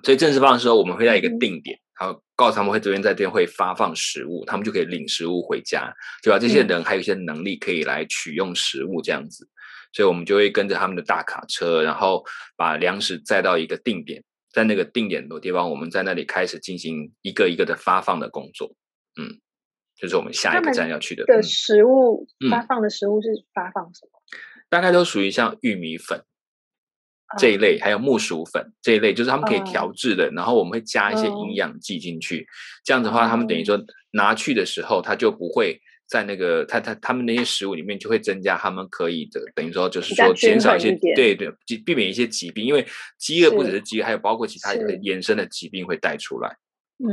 [0.05, 6.39] 所以正式发放的时候，我们会在一个定点，然后告诉他们会这边在这边会发放食物，他们就可以领食物回家，对吧？
[6.39, 9.49] 这些人还有一些能力可以来取用食物这样子，
[9.93, 12.23] 所以我们就会跟着他们的大卡车，然后
[12.55, 18.73] 把粮食载到一个定点，在那个定点的地方，我们在那里开始进行一个一个的发放的工作。
[19.21, 19.41] 嗯，
[19.97, 21.25] 就是我们下一个站要去的。
[21.25, 24.21] 的食物发放的食物是发放什么？
[24.69, 26.25] 大概都属于像玉米粉
[27.39, 30.31] 这一类，还有木薯粉这一类，就是他们可以调制的。
[30.31, 32.47] 然后我们会加一些营养剂进去，
[32.85, 33.81] 这样子的话，他们等于说
[34.13, 41.51] 拿去的时候，他就不会在那个他他他们那些食物里面就会增加他们可以的，等于说就是说减少一些对对，
[41.85, 42.87] 避免一些疾病，因为
[43.19, 46.57] 饥饿不只是饥饿，还有包括其他衍生的疾病会带出来。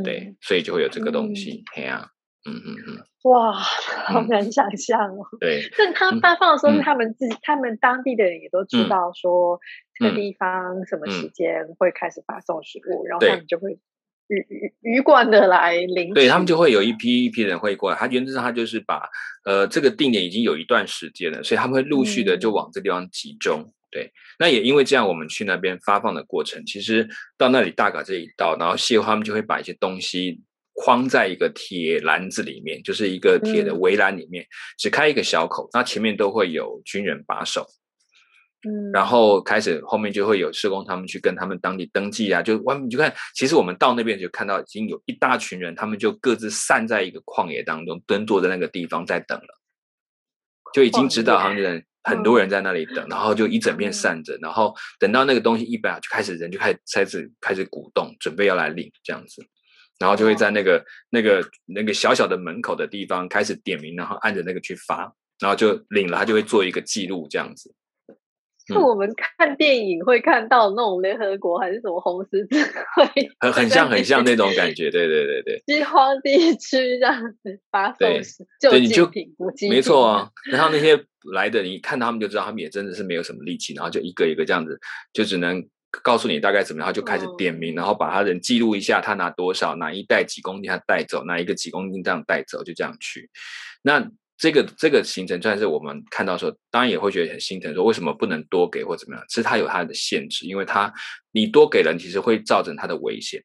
[0.03, 2.07] 对，所以就会有这个东西，嘿啊，
[2.45, 3.51] 嗯嗯嗯，哇，
[4.07, 5.25] 好难想象哦。
[5.39, 9.59] 对，但他发放的时候，他们自己，他们当地的人也都知道说
[9.95, 13.79] 这个地方什么时间会开始发送食物，然后他们就会
[14.27, 16.13] 鱼鱼鱼贯的来领。
[16.13, 19.09] 对他们就会有一批一批人会过来，他原则上他就是把
[19.45, 23.73] 呃这个定点已经有一段时间了，所以他们会陆续的就往这地方集中。
[23.93, 30.41] 对，那也因为这样，我们去那边发放的过程，其实到那里大港这一道，然后蟹花他们就会把一些东西
[30.73, 34.43] 框在一个铁篮子里面，就是一个铁的围栏里面，
[34.79, 37.67] 只开一个小口，那前面都会有军人把守，
[38.67, 49.61] 嗯，然后开始后面就会有社工他们去跟他们当地登记啊，就外面就看，其实我们到那边就看到已经有一大群人，他们就各自散在一个旷野当中，蹲坐在那个地方在等了，
[50.73, 51.85] 就已经知道好像人。
[52.05, 59.41] 很多人在那里等，然后就一整片散着，然后等到那个东西一摆，就开始人就开始开始开始鼓动，准备要来领这样子，
[59.99, 65.09] 然后就会在那个那个那个小小的门口的地方开始点名，然后按着那个去发，
[65.39, 67.73] 然后就领了，他就会做一个记录这样子。
[68.67, 72.55] 是我们看电影会看到那种联合国还是什么红十字
[72.95, 75.63] 会，很很像很像那种感觉，对对对对。
[75.65, 78.07] 饥荒 地区这样子发送
[78.61, 79.27] 对，你就品，
[79.69, 80.29] 没错啊。
[80.51, 80.97] 然后那些
[81.33, 84.79] 来的，你看他们就知道，他们也真的是没有什么力气，然后就一个一个这样子，
[85.11, 85.61] 就只能
[86.01, 93.29] 告诉你大概怎么样，就开始点名，然后把他人记录一下，他拿多少，哪一袋几公斤他带走，哪一个几公斤这样带走，就这样去。
[93.81, 94.09] 那。
[94.43, 99.25] 这个这个行程算是我们看到说，当然也会觉得很心疼，说为什么不能多给或怎么样？
[99.29, 100.93] 其实它有它的限制，因为它
[101.31, 103.41] 你多给人，其实会造成它的危险，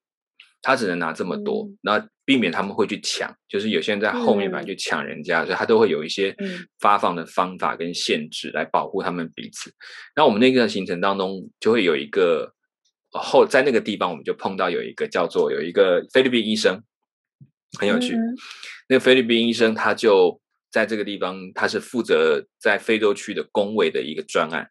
[0.60, 6.34] 他只能拿这么多，那避免他们会去抢，就是有些人在后面反正去抢人家，所以他都会有一些
[6.80, 9.72] 发放的方法跟限制来保护他们彼此。
[10.16, 12.52] 那我们那个行程当中就会有一个
[13.12, 16.82] 后在那个地方，我们就碰到有一个叫做有一个菲律宾医生，
[17.78, 18.16] 很有趣，
[18.88, 20.40] 那个菲律宾医生他就。
[20.70, 24.70] 在这个地方，他是负责在非洲区的工位的一个专案，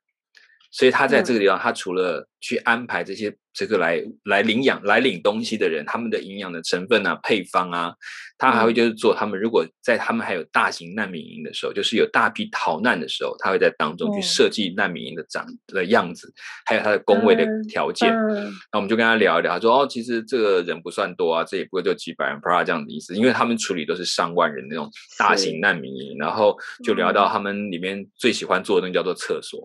[0.72, 3.36] 所以他在这个地方，他除了去安排这些。
[3.58, 7.92] 这个来来领养来领东西的人，他们的营养的成分啊、配方啊，
[8.38, 16.32] 他还会就是做他们如果在他们还有大型难民营的时候，就是有大批逃难的时候，他会在当中去设计难民营的长的样子，
[16.68, 18.14] 还有他的工位的条件。
[18.72, 29.60] 那我们就跟他聊一聊，他说哦，其实这个人不算多啊，这也不过就几百人，不是这样的意思，因为他们处理都是上万人那种大型难民营，然后就聊到他们里面最喜欢做的东西叫做厕所。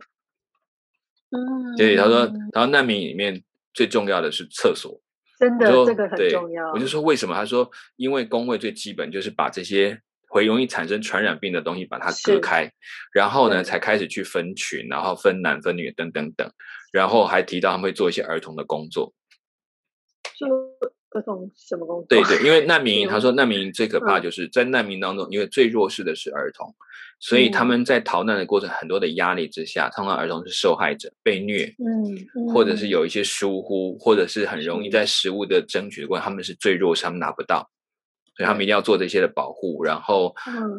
[1.32, 3.42] 嗯，所以他说，他说难民里面。
[3.74, 5.00] 最重要的是厕所，
[5.38, 6.72] 真的这个很重要。
[6.74, 7.34] 我就说为什么？
[7.34, 12.70] 他说，因为工会最基本就是把这些会容易产生传染病的东西把它隔开，
[13.14, 16.52] 然后呢才开始去分群，然后分男分女等等等，
[16.92, 19.14] 然后还提到他们会做一些儿童的工作。
[20.36, 20.46] 就
[21.14, 22.07] 儿童什么工作？
[22.09, 26.75] 对对，因为难民，他说难民最可怕就是在难民当中，因为最弱势的是儿童，
[27.20, 37.69] 所以他们在逃难的过程很多的压力之下，通常儿童是受害者，被虐，嗯，或者是有一些疏忽，或者是很容易在食物的争取的过程，他们是最弱，他们拿不到，
[38.35, 40.35] 所以他们一定要做这些的保护，然后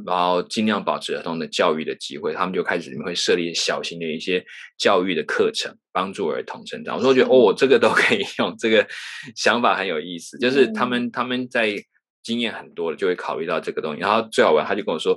[0.08, 2.34] 然后尽量保持儿童的教育的机会。
[2.34, 4.44] 他们就开始会设立小型的一些
[4.78, 6.98] 教育的课程，帮助儿童成长。
[6.98, 8.88] 我说觉得哦，这个都可以用，这个
[9.36, 10.38] 想法很有意思。
[10.40, 11.76] 就是他们他们在
[12.24, 14.02] 经验很多了，就会考虑到这个东西。
[14.02, 15.16] 然后最好玩，他就跟我说，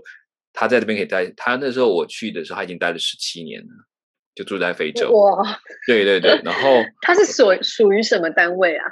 [0.52, 1.32] 他在这边可以待。
[1.36, 3.68] 他那时候我去的时候，他已经待了十七年了，
[4.34, 5.10] 就住在非洲。
[5.10, 6.38] 哇，对对对。
[6.44, 8.84] 然后 他是属属于什么单位啊？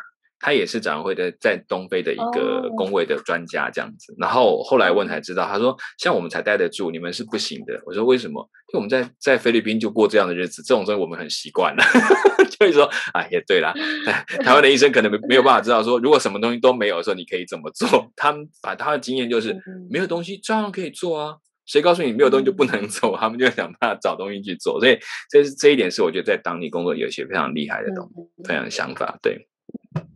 [0.45, 7.81] 他也是展会的在东非的一个工位的专家这样子，然后后来问才知道，他说像我们才待得住，你们是不行的。
[7.87, 8.47] 我说为什么？
[8.71, 11.83] 因为我们在在菲律宾就过这样的日子，这种东西我们很习惯了。
[12.51, 12.85] 就会说
[13.15, 13.73] 啊，也对啦，
[14.45, 18.13] 台湾的医生可能没有办法知道说，如果什么东西都没有的时候，你可以怎么做？
[18.15, 19.57] 他们把他的经验就是
[19.91, 21.37] 没有东西照样可以做啊。
[21.65, 23.17] 谁告诉你没有东西就不能做？
[23.17, 24.79] 他们就想办法找东西去做。
[24.79, 24.99] 所以
[25.31, 29.49] 这是这一点是我觉得在当地工作有一些非常厉害的东西，非常想法对。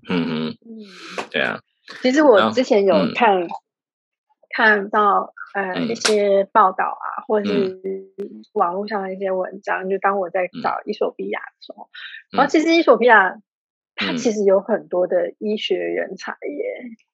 [0.09, 1.61] 嗯哼，嗯，对啊。
[2.03, 3.47] 其实我之前有看
[4.51, 7.81] 看到呃一些报道啊，或者是
[8.53, 9.89] 网络上的一些文章。
[9.89, 11.89] 就当我在找伊索比亚的时候，
[12.33, 13.37] 然后其实伊索比亚
[13.95, 16.65] 它其实有很多的医学人才耶。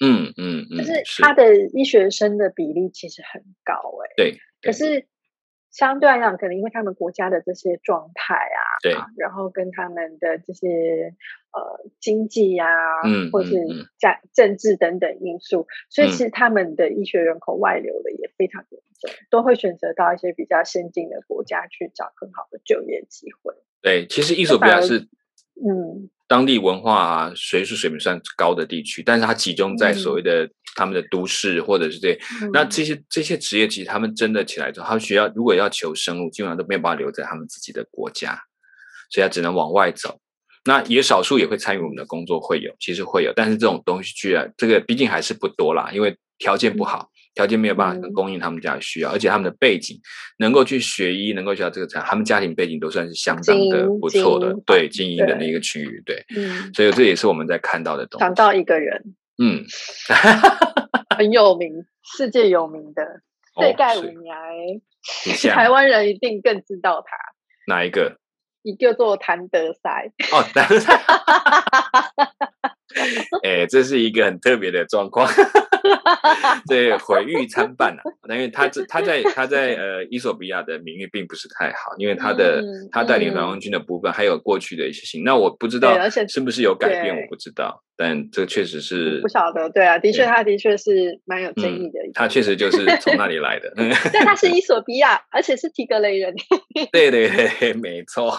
[0.01, 4.13] 嗯嗯嗯，就是它的医学生的比例其实很高哎。
[4.17, 5.07] 对，可是。
[5.75, 11.13] 相对来讲，可能因为他们国家的这些状态啊，对，然后跟他们的这些
[11.51, 12.69] 呃经济啊，
[13.05, 13.57] 嗯，或者是
[13.99, 23.53] 在政治等等因素，所以其实他们的医学人口外流的也非常严重，都会选择到一些比较先进的国家去找更好的就业机会。
[23.83, 25.09] 对，其实伊索比亚是
[25.61, 26.09] 嗯。
[26.27, 32.19] 当地文化啊，学术水平算高的地区，但是它集中在所谓的他们的都市或者是这，
[32.53, 38.41] 那这些这些职业其实他们真的起来之后，他们需要如果要求生路，基本上都没有办法留在他们自己的国家，
[39.11, 40.19] 所以他只能往外走。
[40.65, 47.11] 那也少数也会参与我们的工作，会有，其实会有，但是这种东西居然这个毕竟还是不多啦，因为条件不好。
[47.35, 50.01] 条件没有办法供应他们家的需要，而且他们的背景
[50.39, 58.25] 能够去学医，能够学到这个才，他们家庭背景都算是相当的不错的，对精英的那个区域，对，嗯，所以这也是我们在看到的东西。
[58.25, 59.65] 想到一个人，嗯，
[61.19, 61.85] 很有名，
[62.17, 63.21] 世界有名的
[63.61, 64.35] 肺盖五年，
[65.53, 67.17] 台湾人一定更知道他。
[67.67, 68.19] 哪一个？
[68.63, 70.13] 一个做谭德赛。
[70.33, 70.99] 哦，谭德赛。
[73.43, 75.29] 哎，这是一个很特别的状况。
[76.67, 78.03] 对，毁誉参半啊！
[78.31, 85.95] 因为他这他在他在呃伊索比亚的名誉并不是太好，因为他的他带领反攻军的部分还有过去的一些行，那我不知道
[86.27, 89.69] 是不是有改变，我不知道，但这确实是不晓得。
[89.69, 91.99] 对啊，的确，他的确是蛮有争议的。
[92.15, 93.71] 他确实就是从那里来的。
[94.11, 96.35] 但，他是伊索比亚，而且是提格雷人。
[96.93, 98.31] 对对对，没错。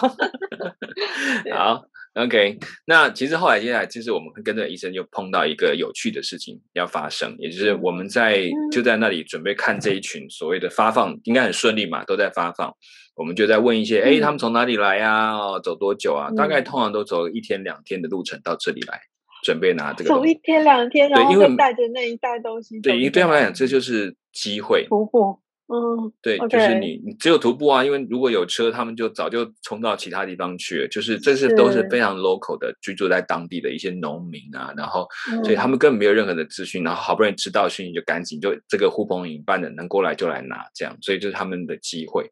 [1.52, 1.84] 好。
[2.16, 12.74] OK，那其实后来接下来，其实我们跟着医生就碰到一个有趣的事情要发生，也就是我们在就在那里准备看这一群所谓的发放，应该很顺利嘛，都在发放。
[13.14, 15.34] 我们就在问一些，哎，他们从哪里来呀？
[15.62, 16.30] 走多久啊？
[16.34, 18.98] 大概通常都走一天两天的路程到这里来，
[19.44, 20.08] 准备拿这个。
[20.08, 22.80] 走一天两天，然后带着那一袋东西。
[22.80, 24.86] 对，因为对他们来讲，这就是机会。
[24.88, 25.38] 突破。
[25.68, 30.88] 嗯，对，就是你，你只有徒步啊，因为如果有车，他们就早就冲到其他地方去了。
[30.88, 35.08] 就是这是都是非常 local 的，居住在当地的一些农民啊，然后
[35.42, 42.30] 所以他们根本没有任何的资讯，然后好不容易知道讯息，就赶紧就这个呼朋引伴的能过来就来拿，这样，所以就是他们的机会。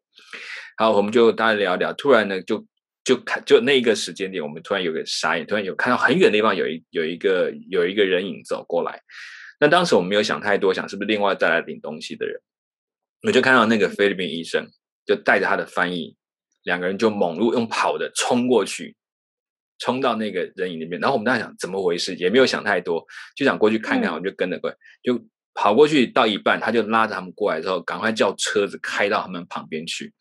[0.77, 2.65] 好，我们就大家聊聊，突然呢，就
[3.03, 9.01] 就看就那一个时间点，我们突然有个傻眼，突然有看到很远的地方有一有一个有一个人影走过来。
[9.59, 12.39] 那当时我们没有想太多，想是不是另外再来领东西的人。
[13.25, 14.67] 我就看到那个菲律宾医生，
[15.03, 16.15] 就带着他的翻译，
[16.63, 18.95] 两个人就猛路用跑的冲过去，
[19.79, 21.01] 冲到那个人影那边。
[21.01, 23.03] 然后我们在想怎么回事，也没有想太多，
[23.35, 24.13] 就想过去看看。
[24.13, 25.19] 我就跟着过来，就
[25.55, 30.13] 跑过去到一半，他就拉着他们过来之后，赶快叫车子开到他们旁边去。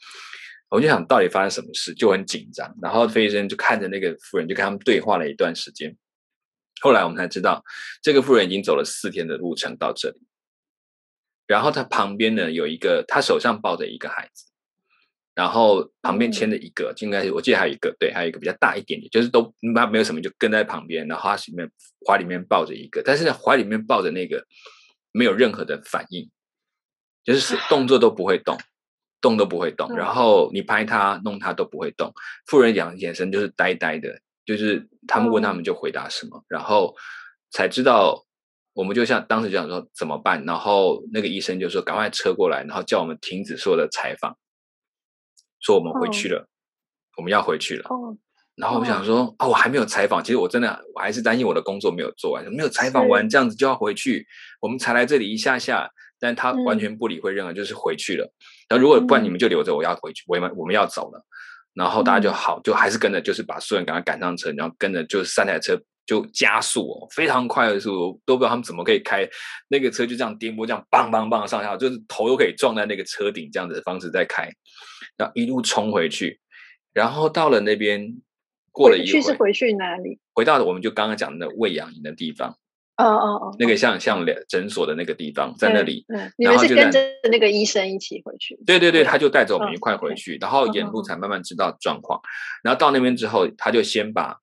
[0.71, 2.75] 我就想到底发生什么事，就很紧张。
[2.81, 5.95] 然后菲医生就看着那个妇人，就跟他们对话了一段时间。
[6.81, 7.63] 后来我们才知道，
[8.03, 10.21] 这个妇人已经走了四天的路程到这里。
[11.47, 14.47] 然后他旁边呢有一个，他手上抱着一个孩子，
[15.35, 21.71] 然后旁边牵着一个，应该是我记得还有一个，对，还有一个比较大一点点，就是都那没有什么，就跟在旁边，然后他里面
[22.07, 24.43] 怀里面抱着一个，但是怀里面抱着那个
[25.13, 26.31] 没有任何的反应，
[27.25, 28.57] 就是动作都不会动，
[29.21, 32.11] 动都不会动，然后你拍他弄他都不会动，
[32.47, 36.95] 富人讲眼神就是呆呆的，就是他们问他们就回答什么，然后
[37.51, 38.25] 才知道。
[38.75, 44.37] 我们就像当时讲说怎么办，然后那个医生就说赶快车过来，然后叫我们停止所有的采访，
[45.61, 46.49] 说我们回去了，
[47.17, 47.87] 我们要回去了。
[47.89, 48.17] 哦，
[48.57, 54.27] 然后我想说啊，我还没有采访，其实我真的我还是担心我的工作没有做完，没有采访完这样子就要回去，
[54.61, 58.33] 我们才来这里一下下，但他完全不理会任何，就是回去了。
[58.69, 61.25] 那如果不然你们就留着，我要回去，我们我们要走了。
[61.75, 69.29] 然后大家就好，就还是跟着，就是把所有人赶快赶上车，然后跟着就是三台车就加速哦，非常快的速度，都不知道他们怎么可以开
[69.69, 74.49] 那个车就这样颠簸，这样棒棒棒上下，就是头都可以撞在那个车顶这样子的方式在开，
[75.17, 76.41] 然后一路冲回去，
[76.93, 78.17] 然后到了那边
[78.71, 80.19] 过了一会，去是回去哪里？
[80.33, 82.57] 回到我们就刚刚讲的喂养营的地方。
[82.97, 86.07] 哦哦哦，那个像像诊所的那个地方，在那里，
[86.39, 88.57] 你们是跟着那个医生一起回去？
[88.65, 92.21] 对对对，他就带着我们一块回去，然后沿路才慢慢知道状况。
[92.63, 94.39] 然后到那边之后，他就先把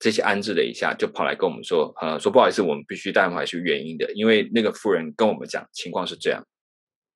[0.00, 6.44] 这些安置了一下，就跑来跟我们说，呃，说不好意思，我们必须带回去原因的，因为那个夫人跟我们讲情况是这样，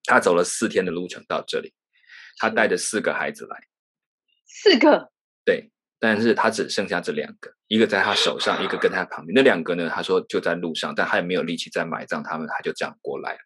[0.05, 1.73] 他走了四天的路程到这里，
[2.39, 3.57] 他带着四个孩子来，
[4.47, 5.11] 四个，
[5.45, 5.71] 对。
[6.01, 9.35] 但是他只剩下这两个，一个在他手上，一个跟他旁边。
[9.35, 9.89] 那两个呢？
[9.89, 13.39] 他说就在路上，但他也没有力气再埋葬他们，他就这样过来了。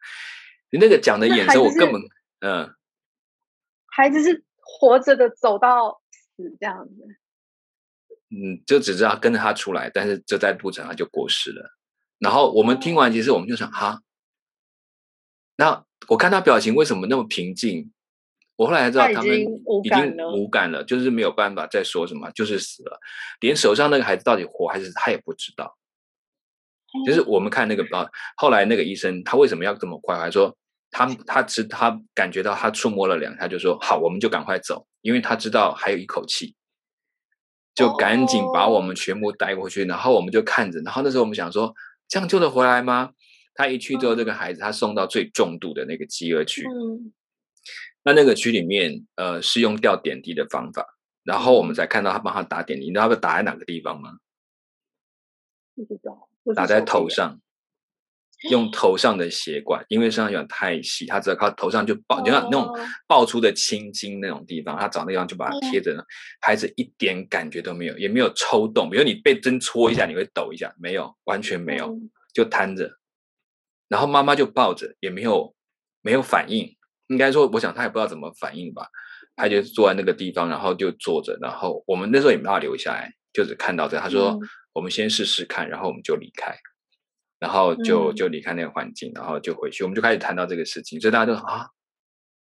[0.71, 2.01] 你那个讲的眼神，我根本
[2.41, 2.75] 嗯，
[3.87, 6.95] 孩子是活着的，走到死这样子。
[8.31, 11.77] 嗯，就只知道跟着他出来，但是就在路程他就过世了。
[12.19, 14.01] 然后我们听完，其实我们就想哈，
[15.57, 17.93] 那我看他表情为什么那么平静？
[18.63, 19.51] 我后来才知道，他们已经
[20.35, 23.01] 无感了，就是没有办法再说什么，就是死了。
[23.41, 25.77] 连手上那个孩子到底活还是他也不知道。
[27.07, 30.17] 就是我们看那个报，后来那个医生他为什么要这么快？
[30.17, 30.57] 还说
[30.91, 36.55] 他他知他感觉到他触摸了两下，就说好，我们就赶快走，因为他知道还有一口气，
[37.75, 39.85] 就赶紧把我们全部带过去。
[39.87, 41.75] 然后我们就看着，然后那时候我们想说，
[42.09, 43.11] 这样救得回来吗？
[43.55, 46.63] 他一去之后，这个孩子他送到最重度的那个饥饿区。
[48.05, 50.87] 那那个区里面，呃，是用吊点滴的方法，
[51.23, 54.19] 然后我们才看到他帮他打点滴，你知道他打在哪个地方吗？
[55.75, 57.41] 不知道，打在头上，
[58.51, 62.69] 用头上的血管，因为身上有点太细，他只要靠头上就爆，你看那种
[63.07, 66.05] 爆出的青筋那种地方，他找那地方就把它贴着，
[66.41, 71.97] 孩子一点感觉都没有，也没有抽动，比如你被针戳一下，你会抖一下，没有，完全没有，
[72.35, 72.99] 就瘫着，
[73.89, 75.55] 然后妈妈就抱着，也没有
[76.03, 76.77] 没有反应。
[77.13, 78.89] 应该说，我想他也不知道怎么反应吧，
[79.37, 83.99] 他就坐在那个地方，然后就坐着，然后我们那时候也没法留下来，就只看到这。
[83.99, 84.39] 他说
[84.73, 86.57] ：“我们先试试看，然后我们就离开，
[87.39, 91.67] 然后就就离开那个环境，然后就回去。”我们就开始谈到这个事情，所以大家都啊，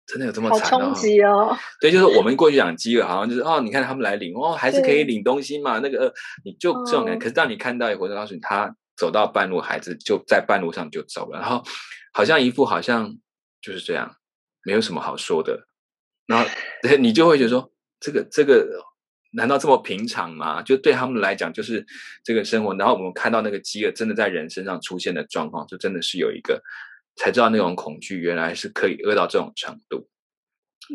[0.06, 1.56] 真的有这么惨冲击哦？
[1.80, 5.78] 对，就是我们过去讲饥饿，好像就是哦，你看他们来领哦，还是可以领东西嘛。
[5.78, 6.12] 那个
[6.44, 11.62] 你就这种感觉，可是当你看到一回头告诉你，他走到半路，孩子就在半路上就走了，然后
[12.12, 13.14] 好像一副好像
[13.62, 14.16] 就是这样。
[14.64, 15.66] 没有什么好说的，
[16.26, 16.48] 然后
[16.98, 18.84] 你就会觉得说，这个这个
[19.32, 20.62] 难道这么平常吗？
[20.62, 21.86] 就对他们来讲，就是
[22.22, 22.74] 这个生活。
[22.76, 26.62] 然后我们看到那个饥饿真的在人身上出现的状况，就真的是有一个
[27.16, 30.08] 才知道那种恐惧原来是可以饿到这种程度。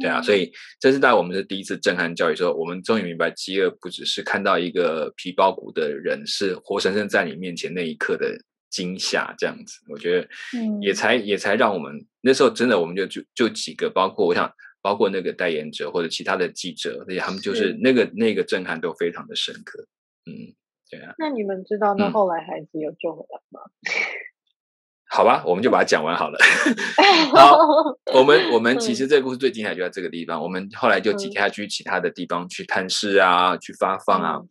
[0.01, 8.37] 对啊，所以这是在我们的第一次震撼教育之后，我们终于明白，饥饿不只是看到一个皮包骨的人是活生生在你面前那一刻的。
[8.75, 10.27] 惊吓这样子，我觉得
[10.81, 14.51] 也才也才让我们那时候真的，我们就就就几个，包括我想，
[14.81, 19.87] 包括那个代言者或者其他的记者，而且他们就是那个那个震撼都非常的深刻。
[20.25, 20.51] 嗯，
[20.91, 21.13] 对啊。
[21.17, 23.61] 那你们知道那后来孩子有救回来吗？
[25.07, 26.37] 好吧，我们就把它讲完好了。
[27.33, 27.57] 好，
[28.13, 30.41] 我们我们其实这个故事最精彩就在这个地方。
[30.41, 34.41] 我们后来就几天去其他的地方去探视啊，去发放啊。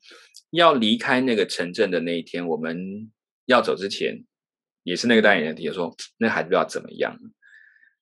[0.51, 3.11] 要离开那个城镇的那一天，我们。
[3.47, 4.25] 要走之前，
[4.83, 7.19] 也是那个代言人提说，那孩子不知道怎么样。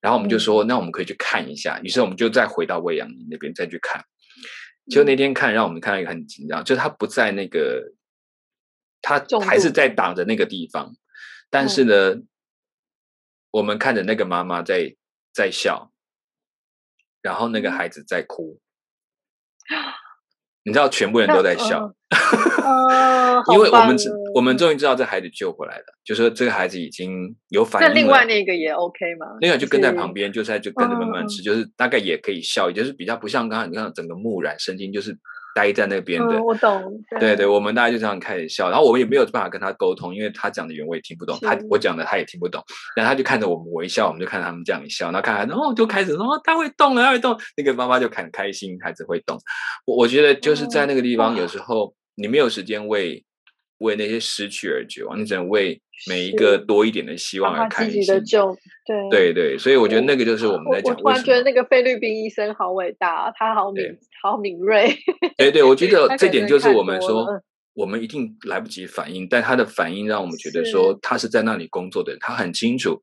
[0.01, 1.81] 然后我们就说，那我们可以去看一下。
[1.81, 4.05] 于是我们就再回到魏阳那边再去看。
[4.91, 7.93] 就那天看，让我们看到一个很紧张，就他不在那个，
[9.01, 10.97] 他还是在挡着那个地方。
[11.51, 12.21] 但是呢，
[13.53, 14.97] 我们看着那个妈妈在
[15.33, 15.93] 在笑，
[17.21, 18.61] 然后那个孩子在哭。
[20.65, 21.93] 你知道，全部人都在笑。
[23.53, 23.97] 因为我们
[24.35, 29.27] 我们终于知道这孩子救回来了，就说这个孩子已经有反应了那另外那个也 OK 吗？
[29.41, 35.17] 另外就跟在旁边，就在就跟着慢慢吃，就是大概也可以笑，就是比较不像刚刚你看整个木然神经，就是
[35.55, 36.43] 待在那边的。
[36.43, 37.03] 我懂。
[37.19, 42.63] 对对，我们大家就这样开始笑，然后我们也没有办法跟他沟通，因为他讲的原我也听不懂，他我讲的他也听不懂，
[42.97, 47.39] 然后他就看着我们微笑，我们就看着他们这样一笑，然后看，然后就开始说他会动了，他会动。
[47.57, 49.39] 那个妈妈就很开心，孩子会动。
[49.87, 51.95] 我我觉得就是在那个地方，有时候。
[52.15, 53.25] 你没有时间为
[53.83, 58.57] 为那些失去而绝望，你只能为每一个多一点的希望而开心的救，
[59.11, 60.95] 对对对，所以我觉得那个就是我们在讲。
[60.95, 63.85] 我突然觉得那个菲律宾医生好伟大，他好敏
[64.23, 64.97] 好敏锐。
[65.37, 67.27] 对对，我觉得这点就是我们说，
[67.75, 73.01] 我们一定来不及反应，但他的反应让我们觉得说，他是在那里工作的人，他很清楚。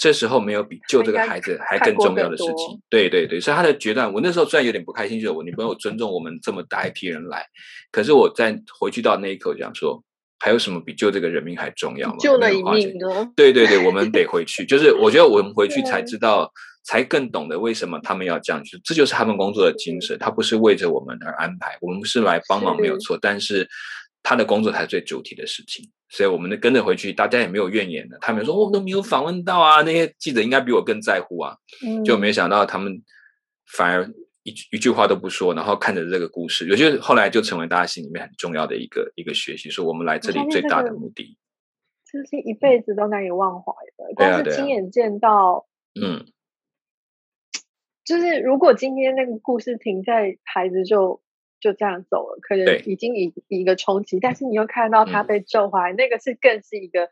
[0.00, 7.44] 这时候没有比救这个孩子还更重要的事情，对对对，所以他的决断，我那时候虽然有点不开心，就是我女朋友尊重我们这么大一批人来，
[7.90, 10.00] 可是我在回去到那一刻想说，
[10.38, 12.16] 还有什么比救这个人命还重要吗？
[12.20, 12.96] 救了一命
[13.34, 16.50] 对对对，我们得回去，就是我觉得我们回去才知道，
[16.84, 23.68] 才更懂得为什么他们要这样，去这就是他们工作的精神，他不是为着我们而安排，我们是来帮忙没有错，但是
[24.22, 25.90] 他的工作才是最主体的事情。
[26.10, 28.16] 所以我们跟着回去，大家也没有怨言的。
[28.20, 31.54] 他们说我都没有访问到啊，那些记者应该比我更在乎啊。
[32.02, 33.02] 就没想到他们
[33.66, 34.08] 反而
[34.48, 39.70] 一一句话都不说，然后看着这个故事，我觉得后来就成为大家心里面很重要的一个一个学习。
[39.70, 41.36] 说我们来这里最大的目的，
[42.04, 44.14] 这是一辈子都难以忘怀的。
[44.16, 45.66] 但是亲眼见到，
[46.00, 46.24] 嗯，
[48.04, 51.20] 就是如果今天那个故事停在孩子就。
[51.60, 57.10] 就这样走了，可能已经以一个冲击，但是你又看到他被救回来，那个是更是一个，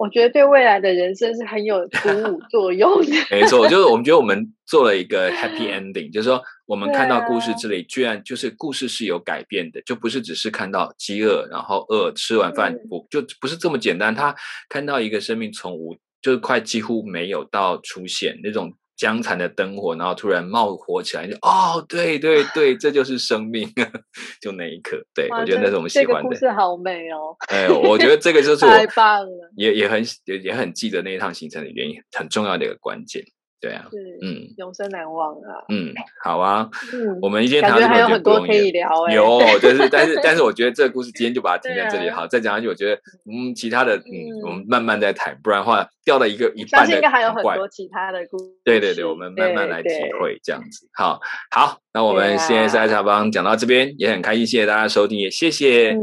[0.00, 3.12] 我觉得对未来的人生是很有鼓舞 作用的。
[3.30, 14.34] 没错，就是我们觉得我们做了一个 happy ending，就是说我们看到故事这里，居然就是故事是有改变的，就不是只是看到饥饿，然后饿吃完饭不就不是这么简单，他
[14.70, 18.72] 看到一个生命从无就是快几乎没有到出现那种。
[19.00, 23.66] 僵残的灯火，然后突然冒火起来，就哦，对对对，这就是生命，
[24.42, 26.28] 就那一刻，对我觉得那是我们喜欢的。
[26.28, 27.34] 故事好美哦！
[27.48, 33.24] 哎，我觉得这个就是 太棒了，也也很也也很记得那一趟行程的原因，很重要的一个关键。
[33.60, 35.60] 对啊，嗯，永生难忘啊。
[35.68, 35.92] 嗯，
[36.24, 38.88] 好啊，嗯，我们今天谈还有很多可以聊。
[39.10, 42.94] 有，就是，但是，但是，我觉得这个故事今天就把它停在这里好，再讲下去，我觉得，
[43.30, 46.94] 嗯，其他的，嗯，我们慢慢再谈，不然的话掉到一个一半的。
[46.94, 48.44] 应该还有很多其他的故事。
[48.64, 50.88] 对对对，我们慢慢来体会这样子。
[50.94, 55.94] 好，好，那我们现在是爱茶帮讲到这边，也很开心，谢谢大家收听，也谢谢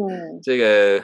[0.43, 1.03] 这个。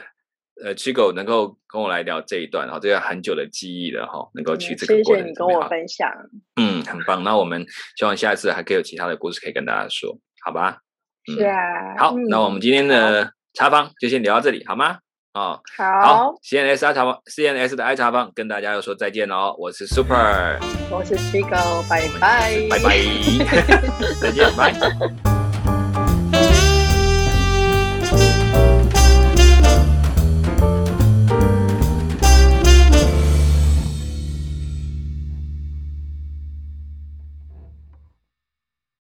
[0.62, 6.08] 呃，Chigo 能够跟我来聊这一段，然后这个很久的记忆了哈，能够去这个过程，谢谢你跟我分享，
[6.56, 7.24] 嗯，很棒。
[7.24, 10.78] 那我们希望下一次还可以有其他的故事可以跟大家说，好吧？
[11.26, 11.96] 是啊。
[11.98, 14.98] 好，那我们今天的茶坊就先聊到这里，好吗？
[15.34, 16.32] 哦，好。
[16.44, 19.56] CNS 爱茶坊，CNS 的爱茶坊，跟大家要说再见喽。
[19.58, 20.60] 我是 Super，
[20.92, 22.96] 我是 Chigo，拜拜，拜拜，
[24.20, 24.72] 再见，拜。